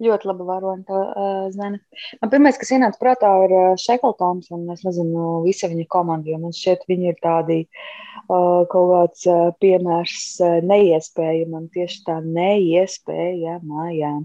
[0.00, 1.76] Ļoti laba varona, uh, Zana.
[2.22, 6.54] Man pirmais, kas ienāca prātā, ir Šekeltons un es nezinu, visa viņa komanda, jo man
[6.56, 14.22] šķiet, viņi ir tādi uh, kaut kāds uh, piemērs uh, neiespējamam, tieši tā neiespējamajām.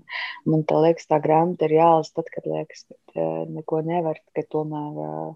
[0.48, 4.46] Man tā liekas, tā grāmata ir jālas tad, kad liekas, ka uh, neko nevar, ka
[4.56, 5.34] tomēr uh,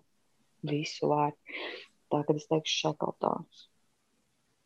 [0.71, 1.35] visu var.
[2.09, 3.67] Tā, kad es teikšu Šekeltons.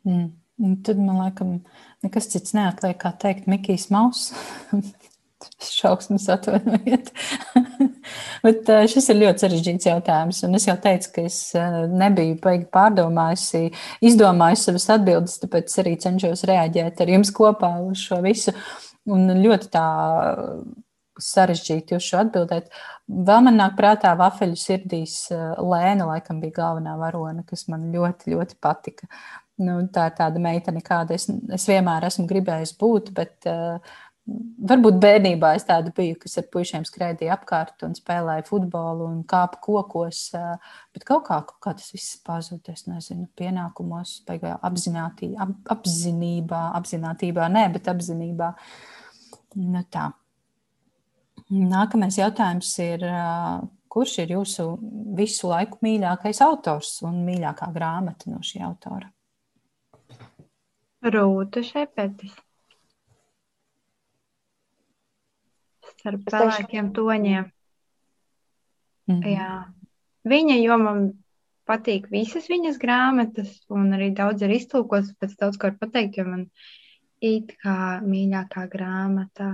[0.06, 0.30] Mm.
[0.62, 4.30] Un tad man liekas, nekas cits neatliek, kā teikt, Mikijs Maus.
[5.80, 7.12] Šausmas atvainojiet.
[8.46, 10.44] Bet šis ir ļoti sarežģīts jautājums.
[10.48, 11.40] Un es jau teicu, ka es
[11.94, 13.70] nebiju baigi pārdomājusi,
[14.06, 18.56] izdomājusi savas atbildes, tāpēc arī cenšos reaģēt ar jums kopā uz šo visu.
[19.12, 19.88] Un ļoti tā
[21.22, 22.72] sarežģīti uz šo atbildēt.
[23.08, 28.58] Vēl man nāk prātā vafeļu sirdīs Lēna, laikam bija galvenā varone, kas man ļoti, ļoti
[28.64, 29.10] patika.
[29.62, 35.02] Nu, tā ir tāda meitene, kāda es, es vienmēr esmu gribējusi būt, bet uh, Varbūt
[35.04, 40.30] bērnībā es tāda biju, kas ar puikiem skraidīja apkārt un spēlēja futbolu un kāpa kokos.
[40.96, 42.72] Bet kaut kā, kaut kā tas viss pazuda.
[42.72, 48.54] Es nezinu, pienākumos, apzinātī, ap, apzinībā, apzinātībā, nē, bet apzinībā.
[49.60, 50.08] Nu tā.
[51.52, 53.04] Nākamais jautājums ir,
[53.92, 54.70] kurš ir jūsu
[55.20, 59.12] visu laiku mīļākais autors un mīļākā grāmata no šī autora?
[61.04, 62.40] Rūta Šepetis.
[66.04, 67.50] Starp pelēkiem toņiem.
[69.08, 69.34] Mm -hmm.
[69.34, 69.54] Jā.
[70.28, 71.04] Viņa, jo man
[71.68, 76.26] patīk visas viņas grāmatas, un arī daudz ir iztulkots, pēc daudz ko var pateikt, jo
[76.28, 76.50] man
[77.24, 79.54] it kā mīļākā grāmata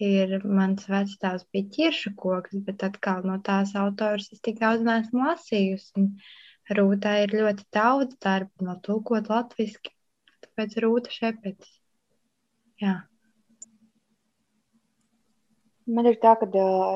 [0.00, 5.26] ir mans vecāks bija ķiršu koks, bet atkal no tās autors es tik daudz neesmu
[5.26, 6.08] lasījusi.
[6.72, 9.92] Rūtā ir ļoti daudz darba, no tulkot latviski,
[10.46, 11.68] tāpēc Rūta šepets.
[12.80, 13.02] Jā.
[15.86, 16.46] Man ir tā, ka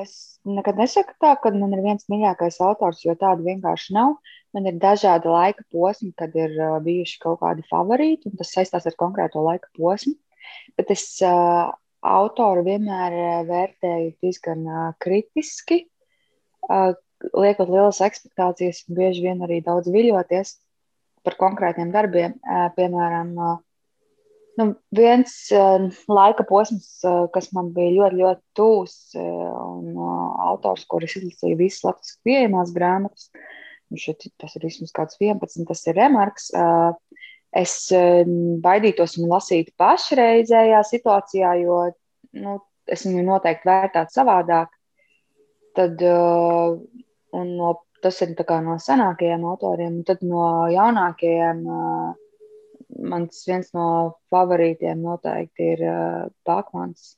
[0.01, 4.15] es nekad nesaku tā, ka man ir viens mīļākais autors, jo tādu vienkārši nav.
[4.55, 8.95] Man ir dažādi laika posmi, kad ir bijuši kaut kādi favorīti, un tas saistās ar
[8.99, 10.15] konkrēto laika posmu.
[10.79, 11.67] Bet es uh,
[12.05, 13.17] autoru vienmēr
[13.49, 15.81] vērtēju diezgan uh, kritiski,
[16.69, 16.95] uh,
[17.33, 20.55] liekot lielas expectācijas, un bieži vien arī daudz viļoties
[21.27, 22.37] par konkrētiem darbiem.
[22.77, 23.33] Piemēram,
[24.57, 30.25] nu, viens uh, laika posms, uh, kas man bija ļoti, ļoti tūs, uh, un uh,
[30.49, 33.29] autors, kurš izlasīja visas latviešu pieejamās grāmatas,
[33.91, 36.51] nu, šeit, tas ir vismaz kāds 11, tas ir Remarks.
[37.57, 37.73] Es
[38.61, 41.77] baidītos viņu lasīt pašreizējā situācijā, jo
[42.35, 42.57] nu,
[42.91, 44.73] es viņu noteikti vērtētu savādāk.
[45.79, 47.71] Tad, no,
[48.03, 50.43] tas ir no senākajiem autoriem, un tad no
[50.73, 51.63] jaunākajiem.
[51.63, 52.26] Uh,
[52.89, 53.87] mans viens no
[54.31, 55.83] favorītiem noteikti ir
[56.47, 57.17] Pakmans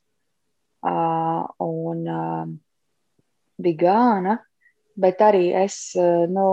[0.86, 2.48] uh, un uh,
[3.60, 4.38] Bigāna,
[5.00, 5.94] bet arī es,
[6.32, 6.46] nu,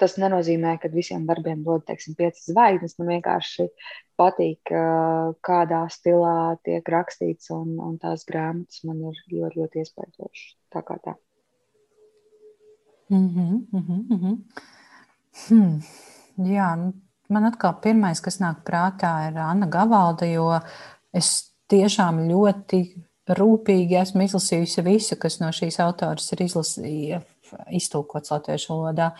[0.00, 2.96] tas nenozīmē, ka visiem darbiem dod teiksim, piecas zvaigznes.
[2.98, 3.66] Man vienkārši
[4.20, 4.72] patīk,
[5.44, 10.56] kādā stilā tiek rakstīts, un, un tās grāmatas man ir ļoti, ļoti iespaidošas.
[10.72, 11.16] Tā kā tā.
[13.10, 14.38] Mm -hmm, mm -hmm.
[15.48, 15.80] Hmm.
[16.54, 16.92] Jā, nu,
[17.32, 20.50] man atkal pirmais, kas nāk prātā, ir Anna Gavalda, jo
[21.16, 22.82] es tiešām ļoti
[23.38, 27.20] rūpīgi esmu izlasījusi visu, kas no šīs autoras ir izlasīja,
[27.76, 29.10] iztulkots latviešu valodā.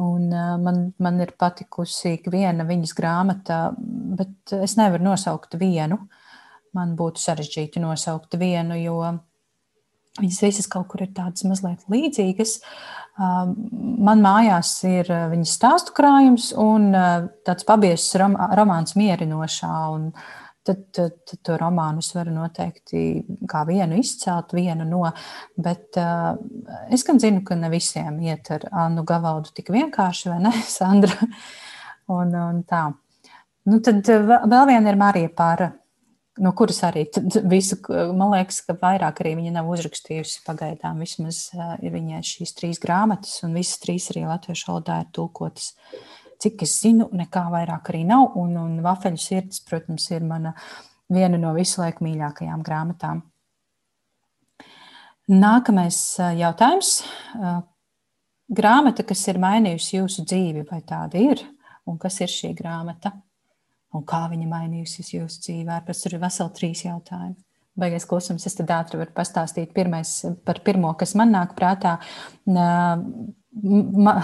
[0.00, 0.30] Un,
[0.64, 5.98] man, man ir patikusi viena viņas grāmata, bet es nevaru nosaukt vienu.
[6.72, 9.00] Man būtu sarežģīti nosaukt vienu, jo
[10.20, 12.58] viņas visas kaut kur ir tādas mazliet līdzīgas.
[13.18, 16.92] Man mājās ir viņas stāstu krājums un
[17.46, 19.74] tāds pabiezs rom romāns mierinošā.
[19.96, 20.08] Un,
[20.62, 23.02] tad, tad, tad to romānu es varu noteikti
[23.50, 25.04] kā vienu izcelt, vienu no.
[25.58, 25.98] Bet
[26.92, 31.28] es gan zinu, ka ne visiem iet ar Annu Gavaldu tik vienkārši, vai ne, Sandra?
[32.12, 32.88] un, un tā.
[33.68, 35.68] Nu, tad vēl viena ir Marija Pāra,
[36.40, 37.04] no kuras arī
[37.50, 37.78] visu,
[38.16, 41.02] man liekas, ka vairāk arī viņa nav uzrakstījusi pagaidām.
[41.04, 45.72] Vismaz uh, ir viņai šīs trīs grāmatas, un visas trīs arī latviešu valodā ir tulkotas.
[46.42, 48.32] Cik es zinu, nekā vairāk arī nav.
[48.40, 50.56] Un, un Vafeļu sirds, protams, ir mana
[51.12, 53.22] viena no visu laiku mīļākajām grāmatām.
[55.30, 55.98] Nākamais
[56.34, 56.96] jautājums.
[58.52, 61.44] Grāmata, kas ir mainījusi jūsu dzīvi, vai tāda ir?
[61.86, 63.14] Un kas ir šī grāmata?
[63.92, 65.82] Un kā viņa mainījusi jūsu dzīvē?
[65.86, 67.36] Pēc tam ir veseli trīs jautājumi.
[67.82, 71.98] Baigais klusums, es tad ātri varu pastāstīt pirmais, par pirmo, kas man nāk prātā
[73.52, 74.14] Ma,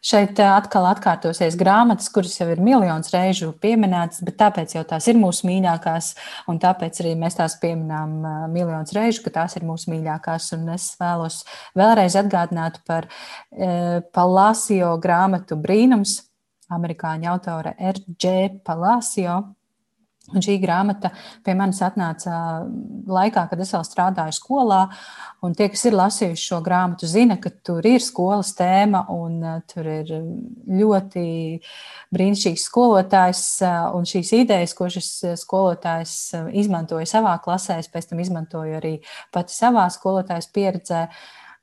[0.00, 5.18] šeit atkal atkārtosies grāmatas, kuras jau ir miljonus reižu pieminētas, bet tāpēc jau tās ir
[5.20, 6.08] mūsu mīļākās,
[6.48, 8.14] un tāpēc arī mēs tās pieminām
[8.54, 10.48] miljonus reižu, ka tās ir mūsu mīļākās.
[10.56, 11.42] Un es vēlos
[11.76, 16.22] vēlreiz atgādināt par e, Palacio grāmatu Brīnums,
[16.76, 18.62] amerikāņu autore R.J.
[18.66, 19.40] Palacio.
[20.30, 21.10] Un šī grāmata
[21.42, 22.32] pie manis atnāca
[23.10, 24.84] laikā, kad es vēl strādāju skolā.
[25.58, 29.88] Tie, kas ir lasījuši šo grāmatu, zina, ka tur ir skolas tēma un uh, tur
[29.90, 30.12] ir
[30.70, 31.24] ļoti
[32.14, 33.42] brīnišķīgs skolotājs.
[33.66, 35.10] Uh, un šīs idejas, ko šis
[35.42, 38.96] skolotājs uh, izmantoja savā klasē, es pēc tam izmantoju arī
[39.34, 41.08] pati savā skolotājas pieredzē.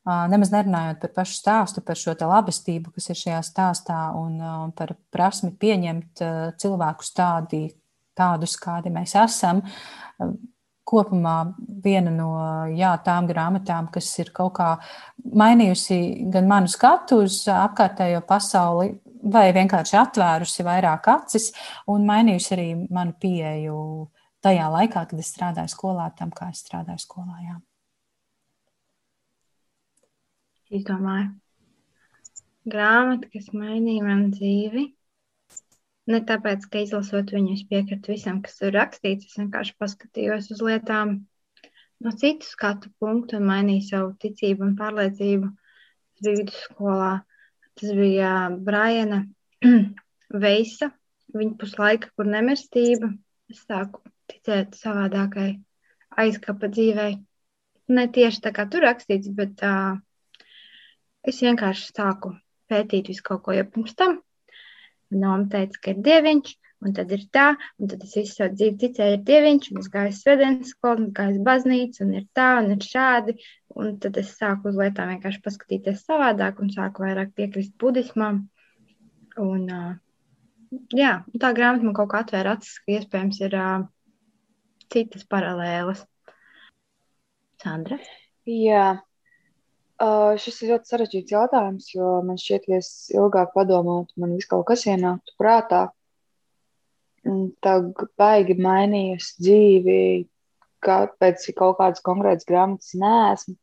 [0.08, 4.40] Nemaz nerunājot par pašu stāstu, par šo labestību, kas ir šajā stāstā, un,
[4.78, 6.24] par prasmi pieņemt
[6.62, 7.66] cilvēkus tādi,
[8.18, 9.62] tādus, kādi mēs esam.
[10.90, 11.36] Kopumā
[11.84, 12.32] viena no
[12.74, 14.72] jā, tām grāmatām, kas ir kaut kā
[15.22, 16.00] mainījusi
[16.34, 18.96] gan manu skatu uz apkārtējo pasauli,
[19.30, 21.52] vai vienkārši atvērusi vairāk acis,
[21.92, 23.80] un mainījusi arī manu pieeju
[24.42, 27.44] tajā laikā, kad es strādāju skolā, tam, kā es strādāju skolā.
[27.46, 27.60] Jā.
[30.70, 31.32] Es domāju,
[32.70, 34.90] grāmata, kas mainīja manu dzīvi,
[36.10, 39.28] Ne tāpēc, ka izlasot viņu, es piekrītu visam, kas ir rakstīts.
[39.30, 41.12] Es vienkārši paskatījos uz lietām
[42.02, 45.52] no citu skatu punktu un mainīju savu ticību un pārliecību.
[46.18, 47.12] Tas bija vidusskolā.
[47.78, 48.32] Tas bija
[48.70, 49.22] Briana
[50.46, 50.90] Veisa,
[51.38, 53.12] viņa puslaika, kur nemirstība.
[53.54, 54.02] Es sāku
[54.34, 55.50] ticēt savādākai
[56.26, 57.20] aizkapa dzīvei.
[57.94, 60.02] Ne tieši tā kā tur rakstīts, bet uh,
[61.28, 62.34] es vienkārši sāku
[62.70, 64.20] pētīt visu kaut ko jau pirms tam.
[65.10, 66.52] Noma teica, ka ir dieviņš,
[66.86, 67.46] un tad ir tā,
[67.82, 71.16] un tad es visu savu dzīvi ticēju, ir dieviņš, un es gāju svētdienas skolu, un
[71.18, 73.36] gāju baznīcu, un ir tā, un ir šādi.
[73.80, 78.44] Un tad es sāku uz lietām vienkārši paskatīties savādāk, un sāku vairāk piekrist budismam.
[79.40, 79.66] Un,
[80.94, 83.58] jā, tā grāmata man kaut kā atvēra acis, ka iespējams ir
[84.94, 86.06] citas paralēlas.
[87.60, 88.00] Sandra?
[88.48, 89.00] Jā,
[90.00, 94.48] Uh, šis ir ļoti sarežģīts jautājums, jo man šķiet, ja es ilgāk padomātu, man viss
[94.48, 95.90] kaut kas ienāktu prātā.
[97.60, 97.74] Tā
[98.22, 99.98] baigi mainījusi dzīvi,
[100.88, 103.58] kā pēc kaut kādas konkrētas grāmatas neesmu.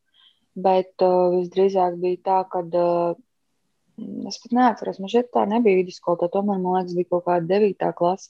[0.67, 3.17] Bet uh, visdrīzāk bija tā, ka uh,
[4.29, 7.95] es pat neatceros, man šeit tā nebija vidusskola, tomēr man liekas, bija kaut kāda devītā
[7.97, 8.29] klase,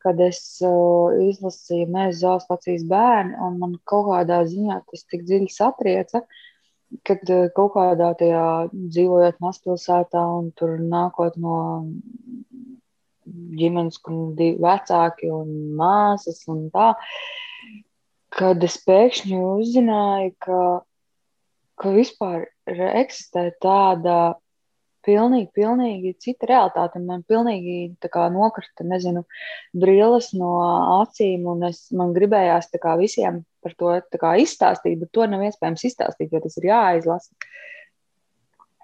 [0.00, 5.52] kad es uh, izlasīju Mēģinājumu zoostacijas bērnu, un man kaut kādā ziņā tas tik dziļi
[5.52, 6.24] satrieca.
[6.24, 6.40] Uh,
[7.06, 11.56] kad eh, kaut kādā tajā dzīvojot mazpilsētā un tur nākot no
[13.58, 16.92] ģimenes, kur divi vecāki un māsas un tā,
[18.32, 20.60] kad es pēkšņi uzzināju, ka,
[21.80, 24.34] ka vispār eksistē tāda
[25.06, 27.00] pilnīgi, pilnīgi cita realitāte.
[27.02, 29.24] Man pilnīgi kā, nokrita, nezinu,
[29.74, 30.52] brilles no
[31.00, 35.86] acīm, un es, man gribējās kā, visiem par to kā, izstāstīt, bet to nav iespējams
[35.90, 37.50] izstāstīt, jo tas ir jāizlasa.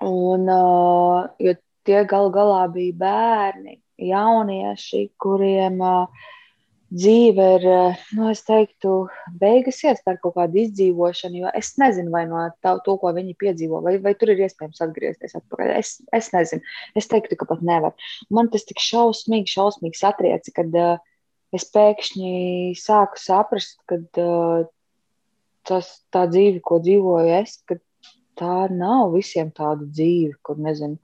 [0.06, 1.56] Un, uh, jo
[1.88, 6.28] tie galu galā bija bērni, jaunieši, kuriem uh,
[6.88, 8.92] dzīve ir, eh, nu, es teiktu,
[9.40, 13.82] beigusies ar kaut kādu izdzīvošanu, jo es nezinu, vai no tā, to, ko viņi piedzīvo,
[13.84, 15.74] vai, vai tur ir iespējams atgriezties atpakaļ.
[15.76, 16.64] Es, es nezinu.
[16.96, 18.08] Es teiktu, ka pat nevar.
[18.32, 20.96] Man tas tik šausmīgi, šausmīgi satrieci, kad uh,
[21.52, 22.32] es pēkšņi
[22.80, 24.64] sāku saprast, ka uh,
[25.68, 27.76] tas tā dzīve, ko dzīvoju es, ka
[28.38, 30.96] tā nav visiem tāda dzīve, kur, nezinu,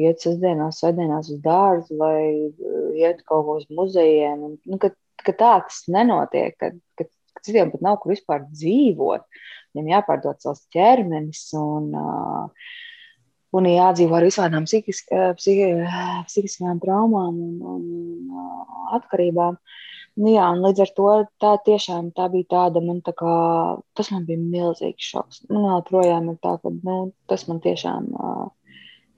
[0.00, 2.52] iet sestdienās, svētdienās uz dārzu vai
[2.96, 4.44] iet kaut ko uz muzejiem.
[4.46, 4.78] Un, nu,
[5.26, 9.26] ka tā tas nenotiek, ka, ka, ka citiem pat nav kur vispār dzīvot.
[9.76, 11.90] Viņam jāpārdod savs ķermenis un,
[13.56, 15.72] un jādzīvo ar visādām psihisk, psihi,
[16.30, 19.60] psihiskajām traumām un, un atkarībām.
[20.16, 21.08] Nu, jā, un līdz ar to
[21.44, 23.32] tā tiešām tā bija tāda, man tā kā,
[23.98, 25.42] tas man bija milzīgs šoks.
[25.52, 26.94] Man joprojām ir tā, ka nu,
[27.28, 28.46] tas man tiešām uh,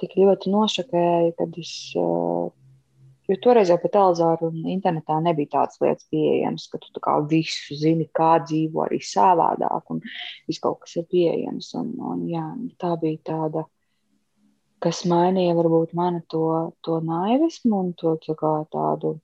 [0.02, 2.50] tik ļoti nošokēja, kad es uh,
[3.28, 7.76] Jo toreiz jau pa televizoru un internetā nebija tādas lietas pieejamas, ka tu kā visu
[7.76, 10.00] zini, kā dzīvo arī savādāk, un
[10.48, 11.74] viss kaut kas ir pieejams.
[11.76, 12.46] Un, un, jā,
[12.80, 13.66] tā bija tāda,
[14.80, 16.44] kas mainīja varbūt mani to,
[16.80, 19.18] to naivismu un to tā kā, tādu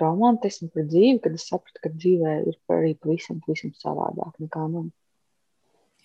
[0.00, 4.88] romantismu par dzīvi, kad es sapratu, ka dzīvē ir arī pavisam, pavisam savādāk nekā man.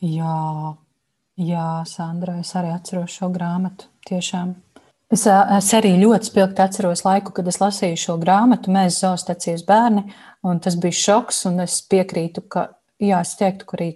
[0.01, 0.75] Jā,
[1.39, 3.87] jā, Sandra, es arī atceros šo grāmatu.
[4.09, 4.55] Tiešām
[5.11, 10.05] Es, es arī ļoti spilgti atceros laiku, kad es lasīju šo grāmatu, Mēs zoostacijas bērni,
[10.47, 12.69] un tas bija šoks, un es piekrītu, ka,
[13.01, 13.89] jā, es teiktu, ka arī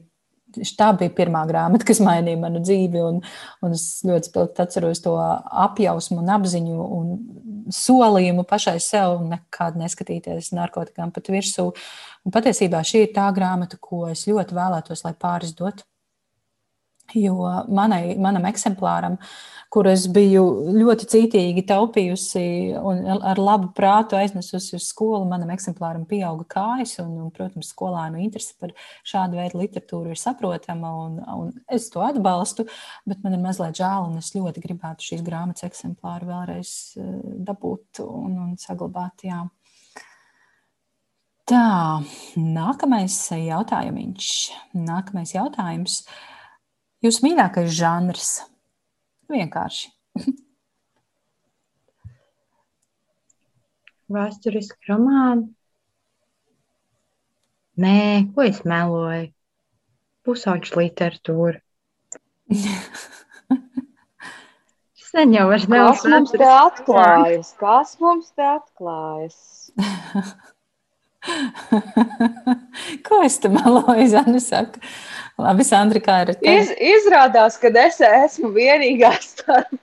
[0.76, 3.22] tā bija pirmā grāmata, kas mainīja manu dzīvi, un,
[3.64, 5.16] un es ļoti spilgti atceros to
[5.66, 7.10] apjausmu un apziņu un
[7.76, 11.70] solījumu pašai sev nekad neskatīties narkotikām pat virsū.
[12.26, 15.88] Un patiesībā šī ir tā grāmata, ko es ļoti vēlētos, lai pāris dotu.
[17.14, 17.36] Jo
[17.70, 19.20] manai, manam eksemplāram,
[19.70, 20.42] kur es biju
[20.74, 22.42] ļoti cītīgi taupījusi
[22.80, 26.96] un ar labu prātu aiznesusi uz skolu, manam eksemplāram pieauga kājas.
[27.04, 28.74] Un, un, protams, skolēnu interese par
[29.06, 32.66] šādu veidu literatūru ir saprotama, un, un es to atbalstu.
[33.06, 37.16] Bet man ir mazliet žēl, un es ļoti gribētu šīs grāmatas eksemplāru vēlreiz eh,
[37.52, 39.28] dabūt un, un saglabāt.
[39.30, 39.44] Jā.
[41.46, 41.66] Tā,
[42.42, 44.32] nākamais jautājums.
[44.74, 46.02] Nākamais jautājums.
[46.02, 46.32] Uh,
[47.06, 48.30] Jūsu mīļākais žanrs?
[49.30, 49.92] Vienkārši.
[54.16, 55.46] Vēsturiski romāni.
[57.82, 59.28] Nē, ko es meloju?
[60.26, 61.62] Pusauģis literatūra.
[65.12, 65.92] Sen jau vairs nav.
[65.92, 67.54] Kas mums te atklājas?
[67.62, 69.38] Kas mums te atklājas?
[73.08, 74.82] Ko es te meloju, Zana saka?
[75.36, 76.30] Labi, Sandra, kā ir?
[76.48, 79.76] Iz, izrādās, ka es esmu vienīgā starp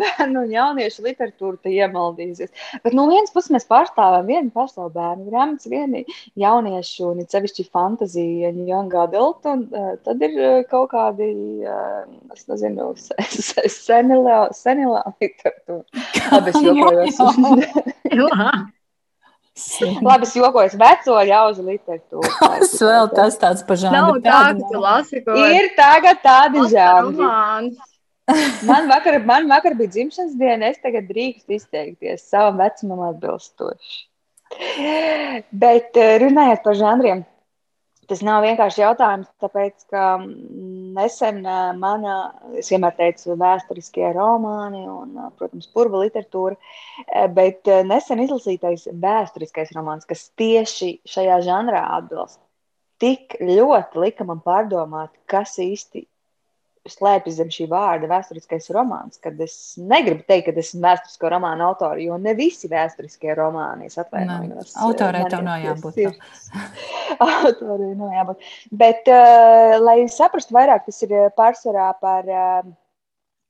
[0.00, 2.48] bērnu un jauniešu literatūru te iemaldījusies.
[2.86, 6.00] Bet no vienas puses mēs pārstāvam vienu pasauli bērnu grāmatas, vienu
[6.40, 11.28] jauniešu un cevišķi fantaziju un young adult, un uh, tad ir uh, kaut kādi,
[11.68, 12.94] uh, es nezinu,
[13.68, 15.84] senilā, literatūra.
[16.32, 17.20] Labi, es jokojos.
[20.04, 22.32] Labi, es jokoju, veco ļaužu literatūru.
[22.40, 23.94] Tas vēl tas tāds pažāns.
[23.94, 25.36] Nav tā, ka tu lasi ko.
[25.36, 27.30] Ir tagad tādi žānri.
[28.68, 34.04] Man vakar, man vakar bija dzimšanas diena, es tagad drīkstu izteikties savam vecumam atbilstoši.
[35.64, 37.24] Bet eh, runājot par žanriem,
[38.08, 41.40] Tas nav vienkārši jautājums, tāpēc, ka mm, nesen
[41.80, 42.16] manā,
[42.58, 46.58] es vienmēr teicu, vēsturiskie romāni un, protams, purva literatūra,
[47.36, 52.40] bet nesen izlasītais vēsturiskais romāns, kas tieši šajā žanrā atbilst,
[53.02, 56.07] tik ļoti lika man pārdomāt, kas īsti
[56.92, 62.02] slēpjas zem šī vārda vēsturiskais romāns, kad es negribu teikt, ka esmu vēsturisko romānu autors,
[62.02, 64.74] jo ne visi vēsturiskie romāni es atvainojos.
[64.84, 66.00] Autorē tev nav jābūt.
[67.28, 68.50] Autorē nav jābūt.
[68.82, 72.68] Bet, uh, lai saprastu vairāk, tas ir pārsvarā par uh,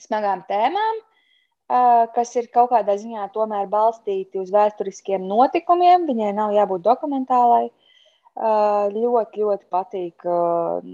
[0.02, 6.06] smagām tēmām, uh, kas ir kaut kādā ziņā tomēr balstīti uz vēsturiskiem notikumiem.
[6.10, 7.68] Viņai nav jābūt dokumentālai.
[8.38, 10.22] Uh, ļoti, ļoti patīk.
[10.22, 10.84] Uh,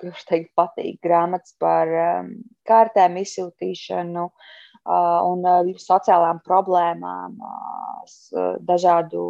[0.00, 2.32] kurš teikt, patīk grāmatas par um,
[2.68, 9.22] kārtēm izsūtīšanu uh, un uh, sociālām problēmām, uh, dažādu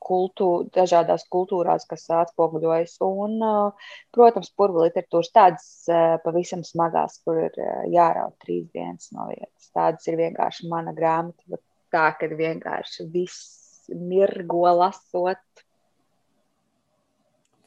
[0.00, 2.96] kultūru, dažādās kultūrās, kas atspoguļojas.
[3.06, 9.10] Un, uh, protams, purva literatūras tādas uh, pavisam smagās, kur ir uh, jāraut trīs dienas
[9.16, 9.72] no vietas.
[9.76, 11.60] Tādas ir vienkārši mana grāmata,
[11.92, 15.66] tā, ka vienkārši viss mirgo lasot.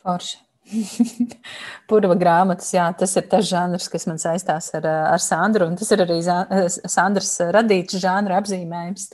[0.04, 0.42] Forši.
[1.90, 5.68] Purva grāmatas, jā, tas ir tas žanrs, kas man saistās ar, ar Sandru.
[5.80, 9.10] Tas ir arī Sandras radīts žanra apzīmējums.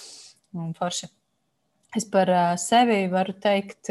[0.80, 1.10] Forši.
[1.98, 2.30] Es par
[2.62, 3.90] sevi varu teikt,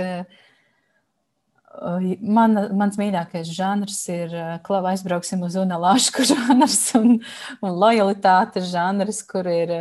[2.23, 4.35] man, mans mīļākais žanrs ir
[4.65, 7.17] klava aizbrauksim uz Unalāšku žanrs un,
[7.59, 9.73] un lojalitātes žanrs, kur ir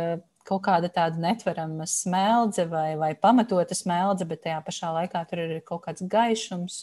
[0.49, 5.55] kaut kāda tāda netverama smeldze vai, vai pamatota smeldze, bet tajā pašā laikā tur ir
[5.67, 6.81] kaut kāds gaišums.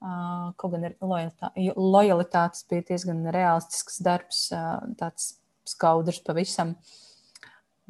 [0.00, 4.46] Kaut gan ir lojalitā, lojalitātes bija diezgan realistisks darbs,
[4.96, 5.34] tāds
[5.68, 6.76] skaudrs pavisam.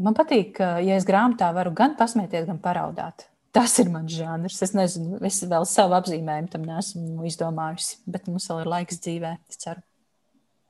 [0.01, 3.29] Man patīk, ja es grāmatā varu gan pasmieties, gan paraudāt.
[3.55, 4.61] Tas ir mans žanrs.
[4.63, 9.33] Es nezinu, es vēl savu apzīmējumu tam nesmu izdomājusi, bet mums vēl ir laiks dzīvē,
[9.51, 9.83] es ceru.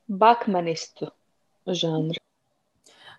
[0.08, 1.11] Bakmanistu
[1.68, 2.16] žanru.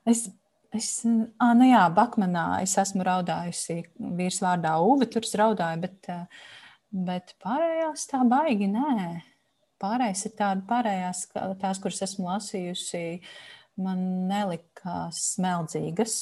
[0.10, 0.26] Es
[0.72, 1.02] Es,
[1.44, 3.82] ah, nu jā, Bakmanā es esmu raudājusi
[4.16, 6.08] vīrs vārdā Uve, tur es raudāju, bet,
[7.10, 9.10] bet pārējās tā baigi nē.
[9.82, 11.26] Pārējās ir tāda pārējās,
[11.60, 13.04] tās, kuras esmu lasījusi,
[13.84, 16.16] man nelikās smeldzīgas.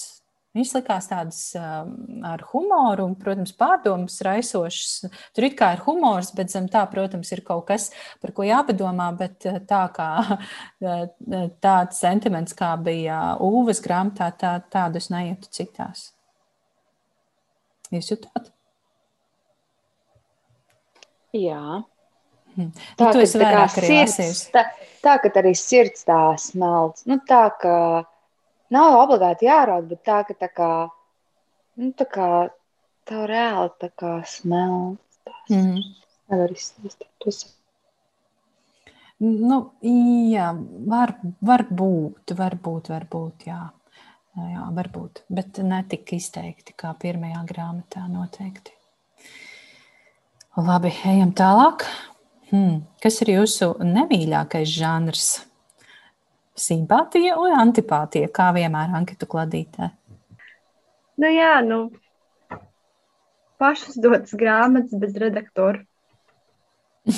[0.58, 1.92] Viņas likās tādas um,
[2.26, 5.12] ar humoru, un, protams, pārdomas raisošas.
[5.38, 7.92] Tur it kā ir humors, bet zem tā, protams, ir kaut kas,
[8.24, 9.12] par ko jāpadomā.
[9.20, 11.04] Bet uh, tā kā uh,
[11.62, 16.10] tāds sentiments, kā bija Ūvas grāmatā, tā, tādu es nejūtu citās.
[17.94, 18.50] Jūs jutāt?
[21.38, 21.62] Jā.
[22.56, 22.72] Hmm.
[22.98, 24.66] Tā, nu, tā, sirds, tā,
[25.06, 27.06] tā, ka arī sirds tā smelts.
[27.10, 27.76] Nu, tā, ka
[28.74, 30.72] nav obligāti jāraud, bet tā, ka tā kā,
[31.80, 32.30] nu, tā kā
[33.10, 35.00] tā reāli tā kā smelt.
[35.50, 35.96] Mm -hmm.
[36.30, 37.32] Nevar izstāstīt to.
[39.20, 39.72] Nu,
[40.32, 40.54] jā,
[40.88, 43.70] var, var būt, var būt, var būt, jā.
[44.40, 48.72] Jā, varbūt, bet ne tik izteikti kā pirmajā grāmatā noteikti.
[50.56, 51.84] Labi, ejam tālāk.
[52.50, 52.86] Hmm.
[53.02, 55.49] Kas ir jūsu nemīļākais žanrs?
[56.62, 59.90] Simpātija un antipātija, kā vienmēr anketu kladītē?
[61.20, 61.80] Nu jā, nu,
[63.60, 65.84] pašas dotas grāmatas bez redaktora.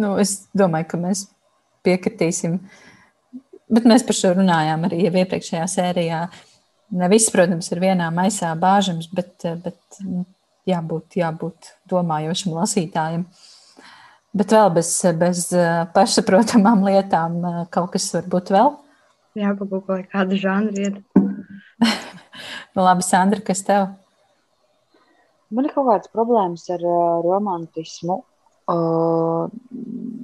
[0.00, 1.26] nu, es domāju, ka mēs
[1.86, 2.60] piekritīsim.
[3.72, 6.26] Bet mēs par šo runājām arī jau iepriekšējā sērijā.
[6.92, 9.32] Ne viss, protams, ir vienā maisā bāžams, bet,
[9.64, 10.26] bet nu,
[10.68, 13.24] jābūt, jābūt domājošam lasītājam.
[13.24, 13.51] Uh,
[14.32, 18.70] Bet vēl bez, bez eh, pašsaprotamām lietām eh, kaut kas var būt vēl.
[19.36, 20.90] Jā, pagūkoju kādu žanru
[22.74, 23.90] nu, labi, Sandra, kas tev?
[25.52, 28.22] Man ir kaut kādas problēmas ar uh, romantismu.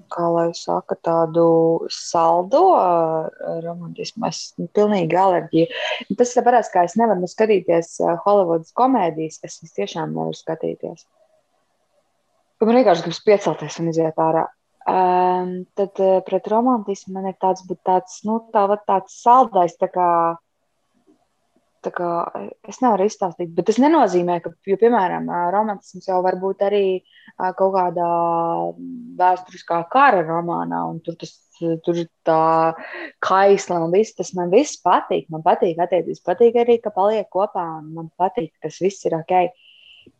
[0.09, 1.45] kā lai saka, tādu
[1.93, 2.63] saldo
[3.65, 4.29] romantismu.
[4.29, 5.67] Es pilnīgi alerģiju.
[6.17, 9.41] Tas ir parasti, kā es nevaru skatīties Hollywoodas komēdijas.
[9.45, 11.05] Es tiešām nevaru skatīties.
[12.65, 14.49] Man vienkārši gribas piecelties un iziet ārā.
[14.89, 20.11] Um, tad uh, pret romantismu man ir tāds, tāds, nu, tā, tāds saldais, tā kā
[21.95, 22.09] kā,
[22.69, 26.83] es nevaru izstāstīt, bet tas nenozīmē, ka, jo, piemēram, romantisms jau var būt arī
[27.39, 28.09] kaut kādā
[29.21, 32.75] vēsturiskā kara romānā, un tur tas tur tā
[33.25, 34.15] kaisla un viss.
[34.19, 35.29] Tas man viss patīk.
[35.33, 39.17] Man patīk attiecības, patīk arī, ka paliek kopā, un man patīk, ka tas viss ir
[39.19, 39.49] ok.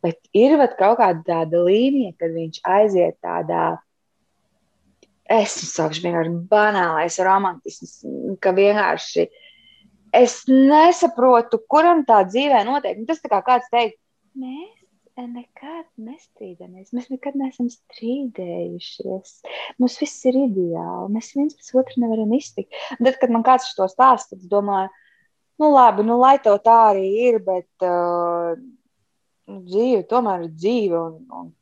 [0.05, 3.67] Bet ir kaut kāda tāda līnija, kad viņš aiziet tādā.
[5.29, 7.99] Es saukšu vienkārši banālais romantisms,
[8.41, 9.27] ka vienkārši
[10.17, 12.97] es nesaprotu, kuram tā dzīvē notiek.
[12.97, 13.99] Nu, tas tā kā kāds teikt,
[14.39, 14.79] mēs
[15.27, 19.35] nekad nestrīdamies, mēs nekad neesam strīdējušies.
[19.83, 22.73] Mums viss ir ideāli, mēs viens pēc otra nevaram iztikt.
[22.97, 24.93] Tad, kad man kāds to stāsta, tad es domāju,
[25.59, 28.55] nu labi, nu lai tev tā arī ir, bet uh,
[29.49, 30.99] dzīve tomēr ir dzīve.
[30.99, 31.55] Un, un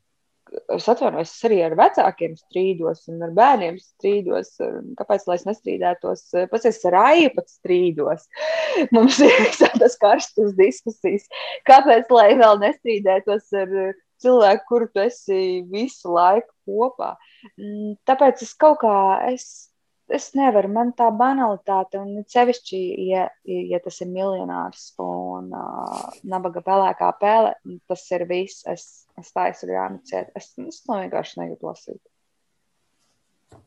[0.76, 4.55] es atvainojos, es arī ar vecākiem strīdos un ar bērniem strīdos.
[4.99, 6.24] Kāpēc lai es nestrīdētos?
[6.53, 8.26] Pats es ar Aiju pat strīdos.
[8.97, 11.28] Mums ir tādas karstas diskusijas.
[11.68, 13.78] Kāpēc lai vēl nestrīdētos ar
[14.22, 17.14] cilvēku, kuru tu esi visu laiku kopā?
[17.57, 18.97] Mm, tāpēc es kaut kā,
[19.32, 19.68] es
[20.12, 26.62] es nevaru, man tā banalitāte, un sevišķi, ja, ja tas ir miljonārs un uh, nabaga
[26.66, 27.54] pelēkā pēle,
[27.90, 28.62] tas ir viss.
[28.70, 30.30] Es, es taisu grāmatu ciet.
[30.38, 32.02] Es, es to vienkārši negribu lasīt.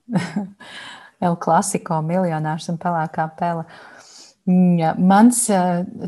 [1.26, 3.66] El klasiko, miljonārs un pelēkā pēle.
[4.50, 5.44] Mans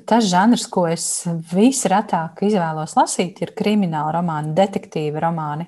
[0.09, 5.67] tas žanrs, ko es visretāk izvēlos lasīt, ir krimināla romāni, detektīva romāni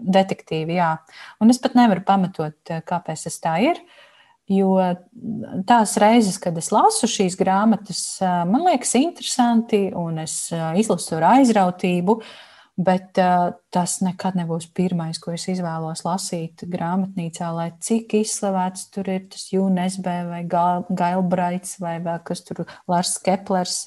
[0.00, 0.94] detektīvi, jā.
[1.40, 3.80] Un es pat nevaru pamatot, eh, kāpēc tas tā ir.
[4.50, 4.74] Jo
[5.66, 11.16] tās reizes, kad es lasu šīs grāmatas, eh, man liekas, interesanti, un es eh, izlasu
[11.20, 12.20] ar aizrautību,
[12.80, 19.26] bet tas nekad nebūs pirmais, ko es izvēlos lasīt grāmatnīcā, lai cik izslavēts tur ir
[19.28, 23.82] tas UNSB vai Gailbraits vai vēl kas tur Lars Keplers.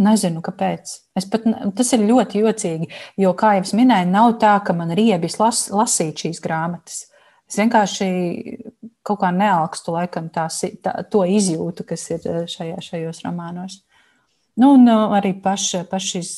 [0.00, 0.92] Nezinu, kāpēc.
[1.18, 1.44] Es pat,
[1.76, 2.88] tas ir ļoti jocīgi,
[3.20, 7.04] jo, kā jau minēju, nav tā, ka man ir iebis las, lasīt šīs grāmatas.
[7.50, 8.08] Es vienkārši
[9.06, 13.80] kaut kā nealkstu laikam tās, tā, to izjūtu, kas ir eh, šajā, šajos romānos.
[14.60, 16.30] Nu, un uh, arī paš, pašiz,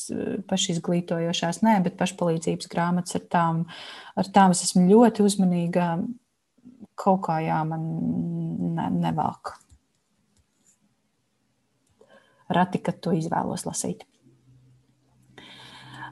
[0.47, 3.63] pašizglītojošās, nē, bet pašpalīdzības grāmatas ar tām,
[4.15, 5.95] ar tām es esmu ļoti uzmanīga.
[6.99, 7.83] Kaut kā jā, man
[8.77, 9.55] ne, nevelk
[12.55, 14.03] rati, kad to izvēlos lasīt.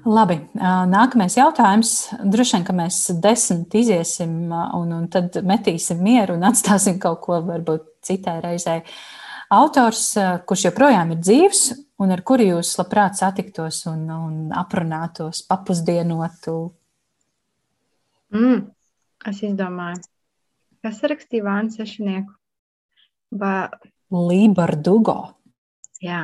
[0.02, 1.92] Labi, nākamais jautājums.
[2.26, 7.38] Droši vien, ka mēs desmit iziesim un, un tad metīsim mieru un atstāsim kaut ko
[7.46, 8.82] varbūt citai reizei.
[9.54, 10.16] Autors,
[10.48, 11.64] kurš joprojām ir dzīves
[12.02, 16.56] un ar kuru jūs labprāt satiktos un, un aprunātos, papusdienotu?
[18.34, 18.64] Mm,
[19.30, 20.02] es izdomāju,
[20.82, 22.34] kas rakstīja Vānu Sešinieku?
[23.38, 23.70] Ba...
[24.12, 25.20] Lībardugo.
[26.02, 26.22] Jā,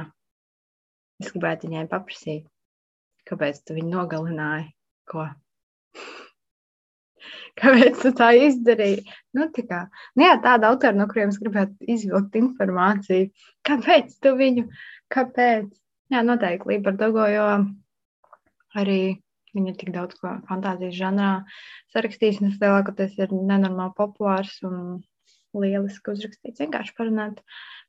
[1.21, 2.47] es gribētu viņai paprasīt,
[3.29, 4.71] kāpēc tu viņu nogalināji?
[5.11, 5.27] Ko?
[7.61, 9.03] Kāpēc tu tā izdarīji?
[9.37, 9.81] Nu, tā kā,
[10.17, 13.29] nu jā, tāda autora, no kuriem es gribētu izvilkt informāciju.
[13.69, 14.65] Kāpēc tu viņu?
[15.13, 15.69] Kāpēc?
[16.13, 17.47] Jā, noteikti Lība Dogo, jo
[18.79, 18.99] arī
[19.57, 21.31] viņa ir tik daudz ko fantāzijas žanrā
[21.93, 25.01] sarakstījis, un tas lielākoties ir nenormāli populārs un
[25.57, 26.61] lieliski uzrakstīts.
[26.63, 27.41] Vienkārši parunāt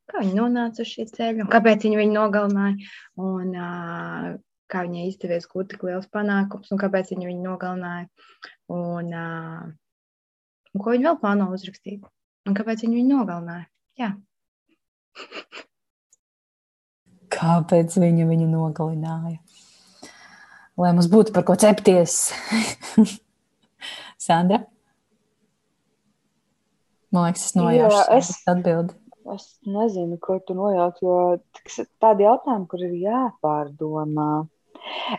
[0.08, 2.90] kā viņa nonāca uz šī ceļa, kāpēc viņa viņu nogalināja,
[3.20, 4.28] un uh,
[4.72, 8.08] kā viņai izdevies gūt tik liels panākums, un kāpēc viņa viņu nogalināja,
[8.72, 9.62] un, uh,
[10.72, 12.04] un ko viņa vēl plāno uzrakstīt,
[12.48, 13.66] un kāpēc viņa viņu nogalināja.
[13.98, 14.12] Jā.
[17.38, 19.38] kāpēc viņa viņu nogalināja?
[20.78, 22.28] Lai mums būtu par ko cepties.
[24.28, 24.62] Sandra?
[27.14, 28.30] Man liekas, es nojaušu es...
[28.46, 28.94] atbildi.
[29.34, 31.16] Es nezinu, ko tu nojauc, jo
[32.02, 34.30] tādi jautājumi, kur ir jāpārdomā.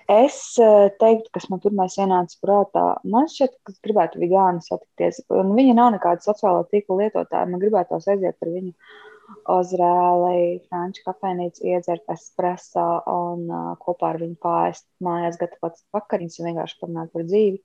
[0.09, 5.21] Es eh, teiktu, kas man pirmais ienāca prātā, man šķiet, ka gribētu vegānu satikties.
[5.35, 7.49] Un viņa nav nekāda sociālā tīkla lietotāja.
[7.49, 8.73] Man gribētu aiziet ar viņu
[9.53, 16.39] uz rēli, franču kafejnīcu, iedzert espresso un uh, kopā ar viņu pāriest mājās, gatavot vakariņas
[16.39, 17.59] un vienkārši parunāt par dzīvi.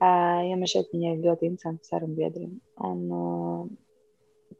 [0.00, 2.50] Uh, jo man šeit viņa ir ļoti interesanti sarunbiedri.
[2.88, 3.64] Un, uh,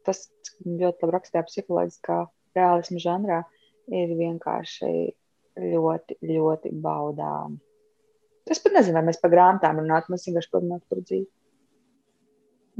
[0.05, 0.27] tas
[0.65, 2.19] ļoti labi rakstīja psiholoģiskā
[2.57, 3.41] realisma žanrā,
[3.91, 4.93] ir vienkārši
[5.59, 7.59] ļoti, ļoti baudām.
[8.49, 11.27] Es pat nezinu, vai mēs par grāmatām runājam, mēs vienkārši parunājam par dzīvi.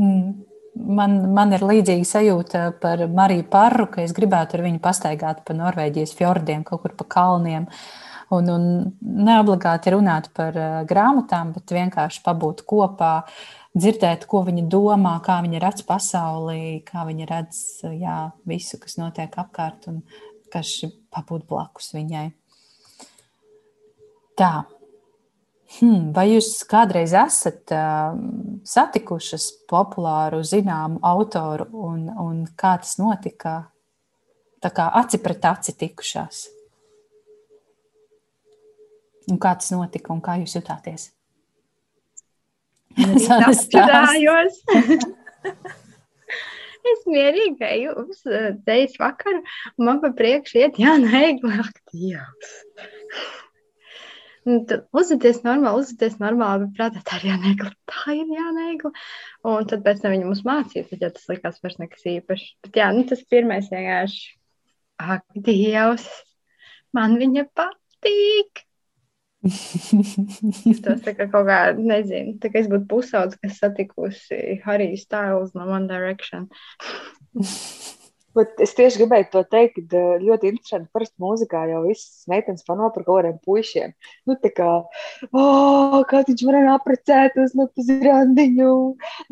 [0.02, 0.32] Mm.
[0.72, 5.56] Man, man ir līdzīga sajūta par Mariju Parru, ka es gribētu ar viņu pastaigāt pa
[5.58, 7.68] Norvēģijas fjordiem, kaut kur pa kalniem.
[8.32, 8.68] Un, un
[9.02, 13.18] neobligāti runāt par uh, grāmatām, bet vienkārši pabūt kopā,
[13.78, 17.64] dzirdēt, ko viņa domā, kā viņa redz pasauli, kā viņa redz
[17.96, 18.18] jā,
[18.50, 20.04] visu, kas notiek apkārt, un
[20.52, 20.74] kas
[21.14, 22.28] pabūt blakus viņai.
[24.40, 24.54] Tā,
[25.80, 28.16] Hmm, vai jūs kādreiz esat uh,
[28.68, 33.54] satikušas populāru, zināmu autoru, un, un kā tas notika?
[34.62, 36.44] Tā kā aci pret aci tikušās.
[39.32, 41.08] Un kā tas notika un kā jūs jutāties?
[42.98, 44.62] Es atcerējos.
[46.92, 49.44] es mierīgi eju uz ceļu vakaru,
[49.78, 51.70] un man pa priekšu iet Jāna Eigla.
[51.94, 52.58] Dievs!
[54.42, 57.70] Uzveties normāli, uzveties normāli, bet prātā tā ir jānegla.
[57.92, 58.90] Tā ir jānegla.
[59.52, 62.48] Un tad pēc tam viņa mums mācīja, tad ja tas likās vairs nekas īpašs.
[62.66, 64.24] Bet jā, nu tas pirmais vienkārši,
[65.02, 66.08] ak, Dievs,
[66.98, 68.66] man viņa patīk.
[70.86, 75.56] tas tā kā kaut kā, nezinu, tā kā es būtu pusaudzis, kas satikusi Harry Styles
[75.58, 76.46] no One Direction.
[78.32, 80.88] Bet es tieši gribēju to teikt, ka eh, ļoti interesanti.
[80.96, 83.92] Parasti mūzikā jau visas meitenes fano par kaut kādiem puišiem.
[84.30, 84.70] Nu, tā kā,
[85.36, 88.72] oh, kā viņš varēja apprecēties, nu, uz randiņu,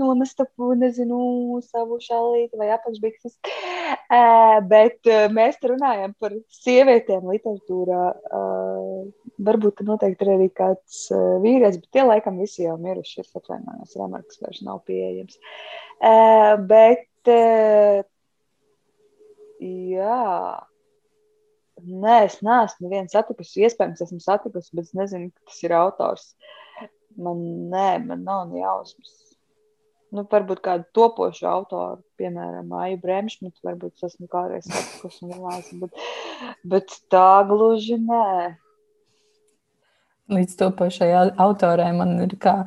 [0.02, 1.22] nomastapu, nezinu,
[1.70, 3.38] savu šalīti vai apakšbikses.
[3.40, 8.06] Uh, bet uh, mēs te runājam par sievietēm literatūrā.
[8.28, 13.24] Uh, varbūt noteikti ir arī kāds uh, vīrietis, bet tie laikam visi jau miruši.
[13.24, 15.40] Es atvainojos, Remarks vairs nav pieejams.
[16.00, 18.08] Uh, bet uh,
[19.60, 20.60] Jā.
[21.80, 23.64] Nē, es neesmu nevienu satikusi.
[23.64, 26.30] Iespējams, esmu satikusi, bet es nezinu, kas ir autors.
[27.20, 29.16] Man, nē, man nav ne jausmas.
[30.16, 35.70] Nu, varbūt kādu topošu autoru, piemēram, Aiju Bremšmitu, varbūt es esmu kādreiz satikusi un runājis,
[35.84, 36.08] bet,
[36.72, 38.24] bet tā gluži nē.
[40.30, 41.10] Līdz topošai
[41.42, 42.60] autorai man ir kā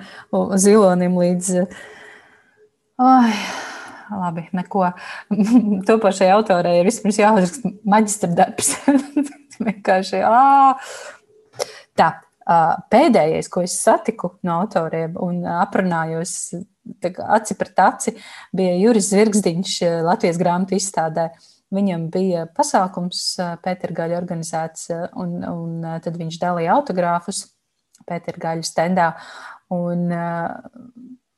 [0.59, 1.53] zilonim līdz.
[3.03, 3.37] Ai,
[4.11, 4.89] labi, neko.
[5.89, 8.75] Topošai autorai ir vispirms jāuzraksta maģistra darbs.
[9.67, 10.25] Vienkārši!
[11.99, 12.09] Tā,
[12.91, 16.53] pēdējais, ko es satiku no autoriem un aprunājos
[17.37, 18.15] aci pret aci,
[18.53, 21.31] bija Juris Zvirgzdiņš Latvijas grāmatu izstādē.
[21.73, 27.47] Viņam bija pasākums Pētergaļa organizēts, un, un tad viņš dalīja autogrāfus
[28.09, 29.11] Pētergaļa stendā.
[29.73, 30.09] Un,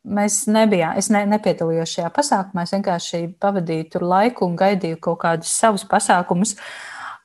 [0.04, 2.66] Mēs nebijām, es ne, nepiedalījos šajā pasākumā.
[2.66, 6.52] Es vienkārši pavadīju tur laiku un gaidīju kaut kādus savus pasākumus.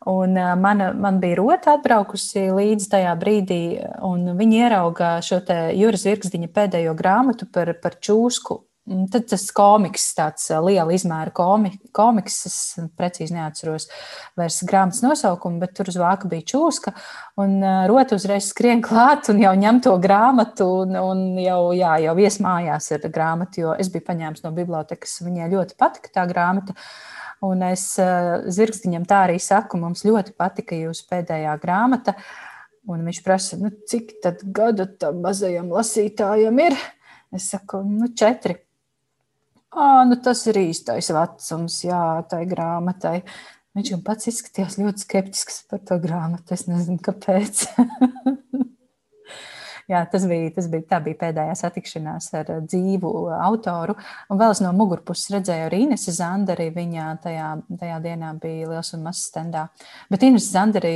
[0.08, 3.60] Un mana, man bija rota atbraukusi līdz tajā brīdī,
[4.08, 5.42] un viņi ieraudzīja šo
[5.76, 8.62] Juras Virkstiņa pēdējo grāmatu par, par čūsku
[9.12, 12.58] tad tas komiks, tāds liela izmēra komi, komiks, es
[12.98, 13.88] precīzi neatceros
[14.40, 16.94] vairs grāmatas nosaukumu, bet tur uz vāka bija čūska.
[17.42, 17.60] Un
[17.90, 22.40] rota uzreiz skrien klāt un jau ņem to grāmatu un, un jau, jā, jau vies
[22.44, 25.20] mājās ar grāmatu, jo es biju paņēmis no bibliotekas.
[25.26, 26.76] Viņai ļoti patika tā grāmata.
[27.46, 32.18] Un es zirgstiņam tā arī saku, mums ļoti patika jūsu pēdējā grāmata.
[32.90, 34.18] Un viņš prasa, nu, cik
[34.56, 36.76] gadu tam mazajam lasītājam ir?
[37.36, 38.58] Es saku, nu, četri.
[39.70, 43.20] Ah, nu tas ir īstais vecums, jā, tai grāmatai.
[43.78, 46.56] Viņš jau pats izskatījās ļoti skeptisks par to grāmatu.
[46.56, 47.68] Es nezinu, kāpēc.
[49.90, 53.96] Jā, tas bija, tas bija, tā bija pēdējā satikšanās ar dzīvu autoru.
[54.30, 56.68] Un vēl es no mugurpuses redzēju arī Inesu Zanderi.
[56.76, 57.48] Viņa tajā,
[57.80, 59.66] tajā dienā bija liels un mazs standā.
[60.14, 60.94] Bet Inesu Zanderi,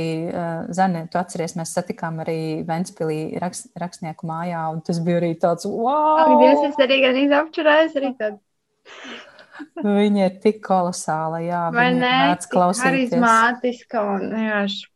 [0.78, 5.66] Zane, tu atceries, mēs satikām arī Ventspilī rakst, rakstnieku mājā, un tas bija arī tāds,
[5.66, 6.22] wow!
[6.22, 8.38] Ak, Dievs, es arī gan izapčurājos arī tādu
[9.98, 11.64] Viņa ir tik kolosāla, jā.
[11.74, 12.14] Vai ne?
[12.34, 14.86] Harizmātiska un vienkārši.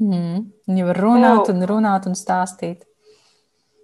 [0.00, 0.46] Mm.
[0.68, 2.86] Viņa var runāt un runāt un stāstīt.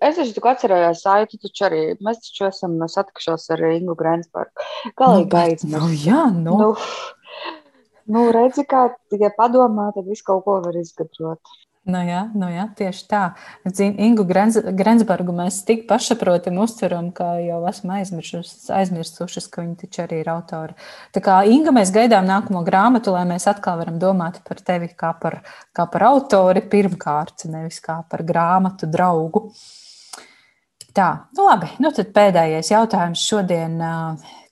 [0.06, 4.66] Es taču atcerējos, Aitu, taču arī mēs taču esam satikušos ar Ingu Grensbergu.
[4.98, 5.70] Galīgi nu, gaidzi.
[5.72, 6.56] Nu, jā, nu.
[6.60, 6.72] nu.
[8.06, 11.56] Nu, redzi, kā tikai padomā, tad visu kaut ko var izgatavot.
[11.86, 13.20] Nu jā, nu jā, tieši tā.
[13.78, 20.30] Ingu Grensbergu mēs tik pašsaprotami uztveram, ka jau esam aizmirsuši, ka viņa taču arī ir
[20.32, 20.74] autori.
[21.14, 25.12] Tā kā Inga mēs gaidām nākamo grāmatu, lai mēs atkal varam domāt par tevi kā
[25.20, 25.38] par,
[25.70, 29.46] kā par autori pirmkārt, nevis kā par grāmatu draugu.
[30.96, 33.78] Tā, nu labi, nu tad pēdējais jautājums šodien.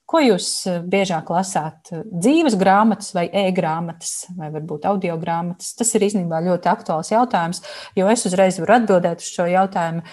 [0.04, 1.88] Ko jūs eh, biežāk lasāt?
[2.12, 5.70] Dzīves grāmatas vai e-grāmatas, vai varbūt audio grāmatas?
[5.78, 7.62] Tas ir īstenībā ļoti aktuāls jautājums,
[7.96, 10.04] jo es uzreiz varu atbildēt uz šo jautājumu.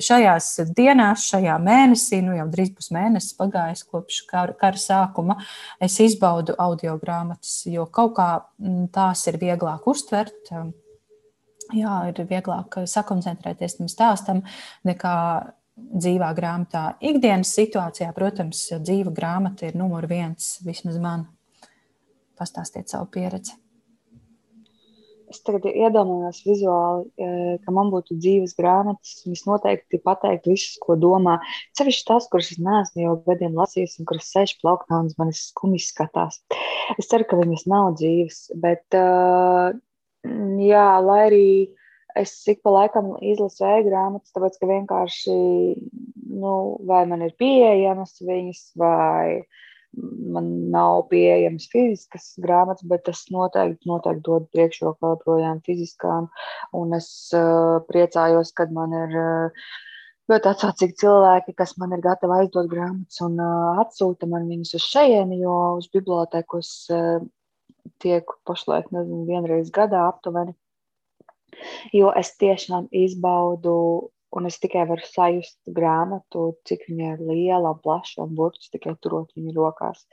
[0.00, 5.36] Šajās dienās, šajā mēnesī, nu jau drīz būs mēnesis pagājis kopš kara, kara sākuma,
[5.76, 10.54] es izbaudu audio grāmatas, jo kaut kā mm, tās ir vieglāk uztvert.
[11.74, 14.42] Jā, ir vieglāk sakoncentrēties tam stāstam
[14.88, 15.18] nekā
[15.74, 16.84] dzīvā grāmatā.
[17.04, 21.28] Ikdienas situācijā, protams, dzīva grāmata ir numur viens, vismaz man.
[22.38, 23.54] Pastāstiet savu pieredzi.
[25.30, 27.28] Es tagad iedomājos vizuāli, e,
[27.64, 31.40] ka man būtu dzīves grāmatas, un es noteikti pateiktu visus, ko domā.
[31.74, 35.82] Ceļš tas, kurus es neesmu jau gadiem lasījis, un kuras sēž plauktā un manis skumji
[35.88, 36.38] skatās.
[37.00, 39.74] Es ceru, ka viņas nav dzīves, bet, uh,
[40.62, 41.83] jā, lai arī uh,
[42.14, 45.36] es ik pa laikam izlasu e-grāmatas, tāpēc ka vienkārši,
[46.30, 46.54] nu,
[46.88, 49.44] vai man ir pieejamas viņas, vai
[50.34, 56.28] man nav pieejamas fiziskas grāmatas, bet es noteikti, noteikti dodu priekšroku joprojām fiziskām.
[56.74, 59.68] Un es uh, priecājos, kad man ir uh,
[60.30, 64.90] ļoti atsaucīgi cilvēki, kas man ir gatavi aizdot grāmatas un uh, atsūta man viņus uz
[64.90, 67.22] šejieni, jo uz biblioteku es uh,
[68.02, 70.56] tieku pašlaik, nezinu, vienreiz gadā aptuveni
[71.96, 73.76] jo es tiešām izbaudu,
[74.34, 79.30] un es tikai varu sajust grāmatu, cik viņa ir liela, plaša un burts tikai turot
[79.36, 80.06] viņu rokās.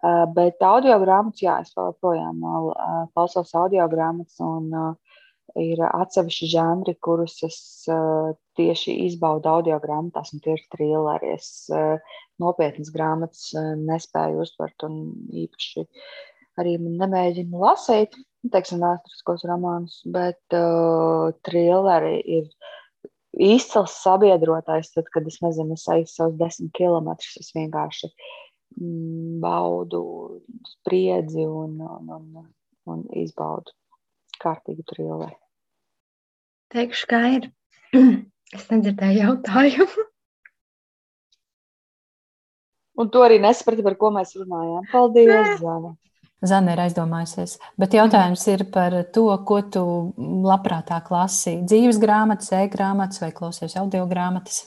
[0.00, 2.70] Uh, bet audio grāmatas, jā, es joprojām uh,
[3.12, 5.18] klausos audio grāmatas, un uh,
[5.60, 7.58] ir atsevišķi žanri, kurus es
[7.92, 11.34] uh, tieši izbaudu audio grāmatās, un tie ir trilleri.
[11.36, 12.00] Es uh,
[12.40, 15.02] nopietnas grāmatas uh, nespēju uztvert, un
[15.44, 15.84] īpaši
[16.60, 18.16] arī nemēģinu lasīt
[18.48, 22.46] teiksim, vēsturiskos romānus, bet uh, trilleri ir
[23.36, 24.92] izcils sabiedrotais.
[24.94, 28.10] Tad, kad es nezinu, es eju savus desmit kilometrus, es vienkārši
[28.80, 30.02] mm, baudu
[30.72, 32.48] spriedzi un, un, un,
[32.90, 33.76] un izbaudu
[34.40, 35.36] kārtīgu trilleri.
[36.72, 37.50] Teikšu, kā ir.
[38.50, 40.04] Es nedzirdēju jautājumu.
[42.98, 44.88] Un tu arī nesaprati, par ko mēs runājām.
[44.90, 45.92] Paldies, Zana!
[46.40, 47.58] Zana ir aizdomājusies.
[47.80, 49.82] Bet jautājums ir par to, ko tu
[50.46, 51.58] labprātāk lasi.
[51.68, 54.62] Dzīves grāmatas, e-grāmatas vai klausies audio grāmatas?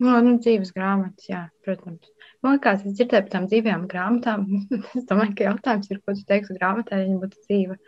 [0.00, 2.08] No, nu, dzīves grāmatas, jā, protams.
[2.40, 4.46] Man liekas, es dzirdēju par tām dzīvajām grāmatām.
[4.96, 7.76] es domāju, ka jautājums ir, ko tu teiksi grāmatā, ja viņa būtu dzīva.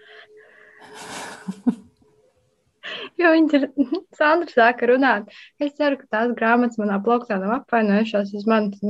[3.22, 3.68] jo viņš ir.
[4.18, 5.30] Sandra sāka runāt.
[5.62, 8.82] Es ceru, ka tās grāmatas manā plauktā nav apvainojušās uz manis.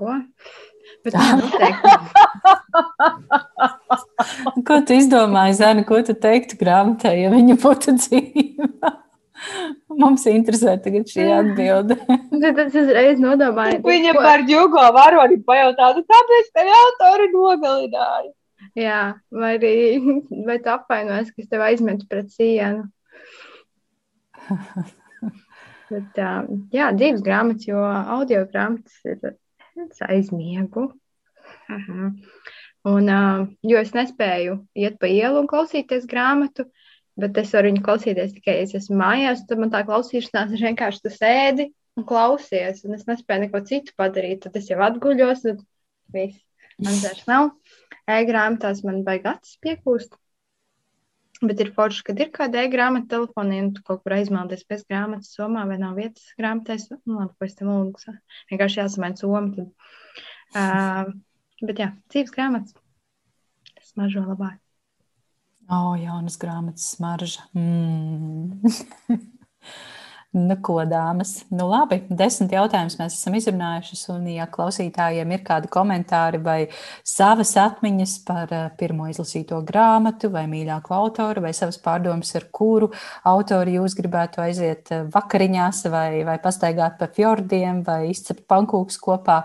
[0.00, 0.16] Ko?
[1.04, 1.14] Bet
[4.66, 8.92] ko tu izdomāji, Zana, ko tu teiktu grāmatai, ja viņa būtu dzīva?
[10.00, 11.98] Mums interesē tagad šī atbilde.
[12.06, 13.80] Tas uzreiz nodomāja.
[13.84, 14.24] Viņa ko...
[14.24, 18.32] par jūgo varoni pajautātu, kāpēc te autori nogalināja?
[18.78, 19.74] Jā, vai arī
[20.46, 22.88] vai tu apvainojies, ka es tev aizmetu pret sienu.
[25.90, 26.18] Bet,
[26.74, 29.34] jā, dzīves grāmatas, jo audio grāmatas ir
[29.82, 30.88] Es aizmiegu.
[31.68, 32.10] Aha.
[32.84, 33.10] Un,
[33.64, 36.66] jo es nespēju iet pa ielu un klausīties grāmatu,
[37.20, 39.46] bet es varu viņu klausīties tikai, ja es esmu mājās.
[39.48, 43.96] Tad man tā klausīšanās ir vienkārši tas ēdi un klausies, un es nespēju neko citu
[43.98, 44.44] padarīt.
[44.44, 45.62] Tad es jau atguļos, un
[46.14, 46.42] viss.
[46.82, 47.52] Man vairs nav.
[48.10, 50.18] E-grāmatās man baigi acis piekūst.
[51.44, 55.34] Bet ir forši, kad ir kāda e-grāmata telefonā, un tu kaut kur aizmaldies pēc grāmatas
[55.36, 56.86] somā, vai nav vietas grāmatās.
[57.04, 58.14] Nu, labi, ko es tam lūgšu.
[58.52, 59.50] Vienkārši jāsamaina soma.
[59.56, 59.68] Tad.
[60.54, 61.12] Uh,
[61.64, 62.76] bet jā, dzīves grāmatas.
[63.74, 64.60] Tas smaržo labāk.
[65.64, 67.46] O, oh, jaunas grāmatas smarža.
[67.56, 68.60] Mm.
[70.34, 71.44] Nu, ko, dāmas?
[71.54, 73.98] Nu, labi, desmit jautājumus mēs esam izrunājuši.
[74.10, 76.56] Un, ja klausītājiem ir kādi komentāri vai
[77.06, 82.88] savas atmiņas par eh, pirmo izlasīto grāmatu, vai mīļāko autoru, vai savas pārdomas, ar kuru
[83.30, 89.44] autoru jūs gribētu aiziet eh, vakariņās, vai, vai pastaigāt pa fjordiem, vai izcept pankūkus kopā,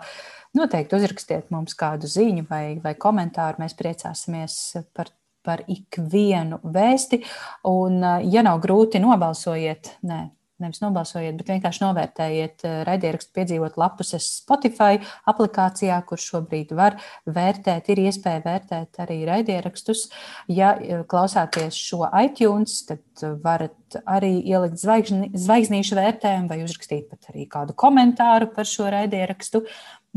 [0.58, 3.62] noteikti uzrakstiet mums kādu ziņu vai, vai komentāru.
[3.62, 4.58] Mēs priecāsimies
[4.98, 5.14] par
[5.46, 7.22] par ikvienu vēsti.
[7.70, 9.94] Un, eh, ja nav grūti, nobalsojiet.
[10.04, 10.20] Nē,
[10.64, 14.99] nevis nobalsojiet, bet vienkārši novērtējiet eh, raidierakstu piedzīvot lapus Spotify
[15.30, 16.97] aplikācijā, kur šobrīd var
[17.30, 20.07] vērtēt, ir iespēja vērtēt arī raidierakstus.
[20.51, 27.32] Ja eh, klausāties šo iTunes, tad varat arī ielikt zvaigžni, zvaigznīšu vērtējumu vai uzrakstīt pat
[27.34, 29.64] arī kādu komentāru par šo raidierakstu.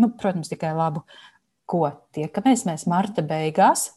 [0.00, 1.04] Nu, protams, tikai labu.
[1.68, 1.86] Ko
[2.16, 3.92] tiekamies mēs marta beigās,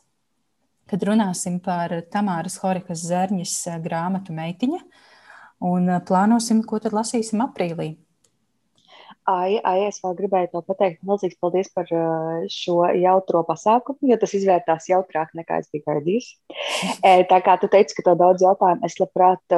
[0.89, 4.81] kad runāsim par Tamāras Horikas Zērņas eh, grāmatu Meitiņa
[5.65, 7.93] un plānosim, ko tad lasīsim aprīlī.
[9.25, 10.99] Ai, ai, es vēl gribēju to pateikt.
[11.09, 11.89] Milzīgs paldies par
[12.53, 16.27] šo jautro pasākumu, jo tas izvērtās jautrāk nekā es biju gaidījis.
[17.31, 19.57] Tā kā tu teici, ka tev daudz jautājumu, es labprāt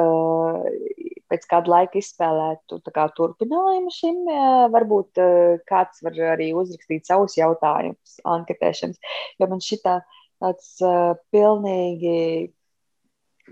[1.28, 4.24] pēc kāda laika izspēlētu kā, turpinājumu šim.
[4.72, 5.20] Varbūt
[5.68, 8.96] kāds var arī uzrakstīt savus jautājumus, anketēšanas,
[9.36, 10.00] jo man šitā
[10.40, 10.78] tāds
[11.34, 12.16] pilnīgi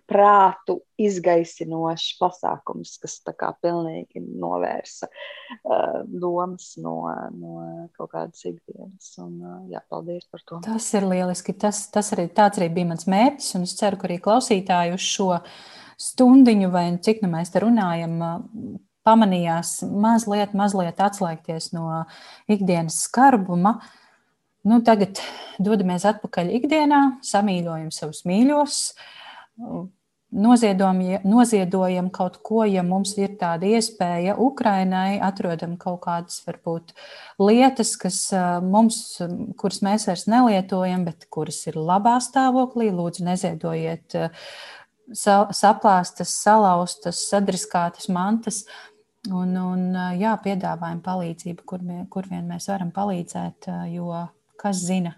[0.08, 6.98] prātu izgaisinošs pasākums, kas tā kā pilnīgi novērsa uh, domas no,
[7.36, 7.66] no
[7.96, 9.10] kaut kādas ikdienas.
[9.22, 10.60] Un, uh, jā, paldies par to.
[10.66, 11.56] Tas ir lieliski.
[11.56, 15.04] Tas, tas arī, tāds arī bija mans mērķis, un es ceru, ka arī klausītāji uz
[15.04, 15.30] šo
[16.06, 18.18] stundiņu vai cik nu mēs te runājam,
[19.06, 22.02] pamanījās mazliet, mazliet atslēgties no
[22.50, 23.78] ikdienas skarbuma.
[24.66, 25.20] Nu, tagad
[25.62, 29.12] dodamies atpakaļ ikdienā, samīļojam savus mīļos, uh,
[30.36, 36.92] noziedojam kaut ko, ja mums ir tāda iespēja Ukrainai, atrodam kaut kādas varbūt
[37.40, 38.18] lietas, kas
[38.64, 39.20] mums,
[39.60, 42.90] kuras mēs vairs nelietojam, bet kuras ir labā stāvoklī.
[42.94, 44.18] Lūdzu, neziedojiet
[45.14, 48.64] saplāstas, salauztas, sadriskātas mantas.
[49.26, 49.88] Un, un
[50.20, 54.12] jā, piedāvājam palīdzību, kur, kur vien mēs varam palīdzēt, jo
[54.60, 55.16] kas zina,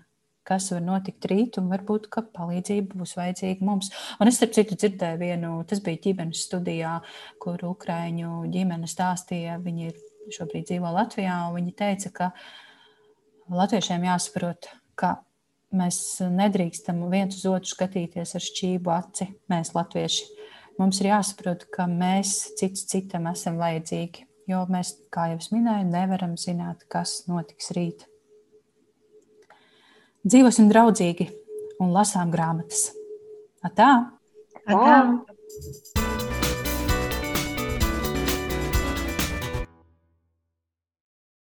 [0.49, 3.90] kas var notikt rīt, un varbūt, palīdzība būs vajadzīga mums.
[4.18, 6.99] Un es, starp citu, dzirdēju vienu, tas bija ģimenes studijā,
[7.42, 9.92] kur Ukraiņu ģimene stāstīja, viņi
[10.34, 12.30] šobrīd dzīvo Latvijā, un viņi teica, ka
[13.53, 15.18] latviešiem jāsaprot, ka
[15.76, 16.01] mēs
[16.32, 20.28] nedrīkstam viens uz otru skatīties ar šķību aci, mēs latvieši.
[20.78, 25.88] Mums ir jāsaprot, ka mēs cits citam esam vajadzīgi, jo mēs, kā jau es minēju,
[25.90, 28.07] nevaram zināt, kas notiks rīt.
[30.29, 31.24] Dzīvosim draudzīgi
[31.81, 32.91] un lasām grāmatas.
[33.64, 33.93] Atā!
[34.68, 34.99] Atā.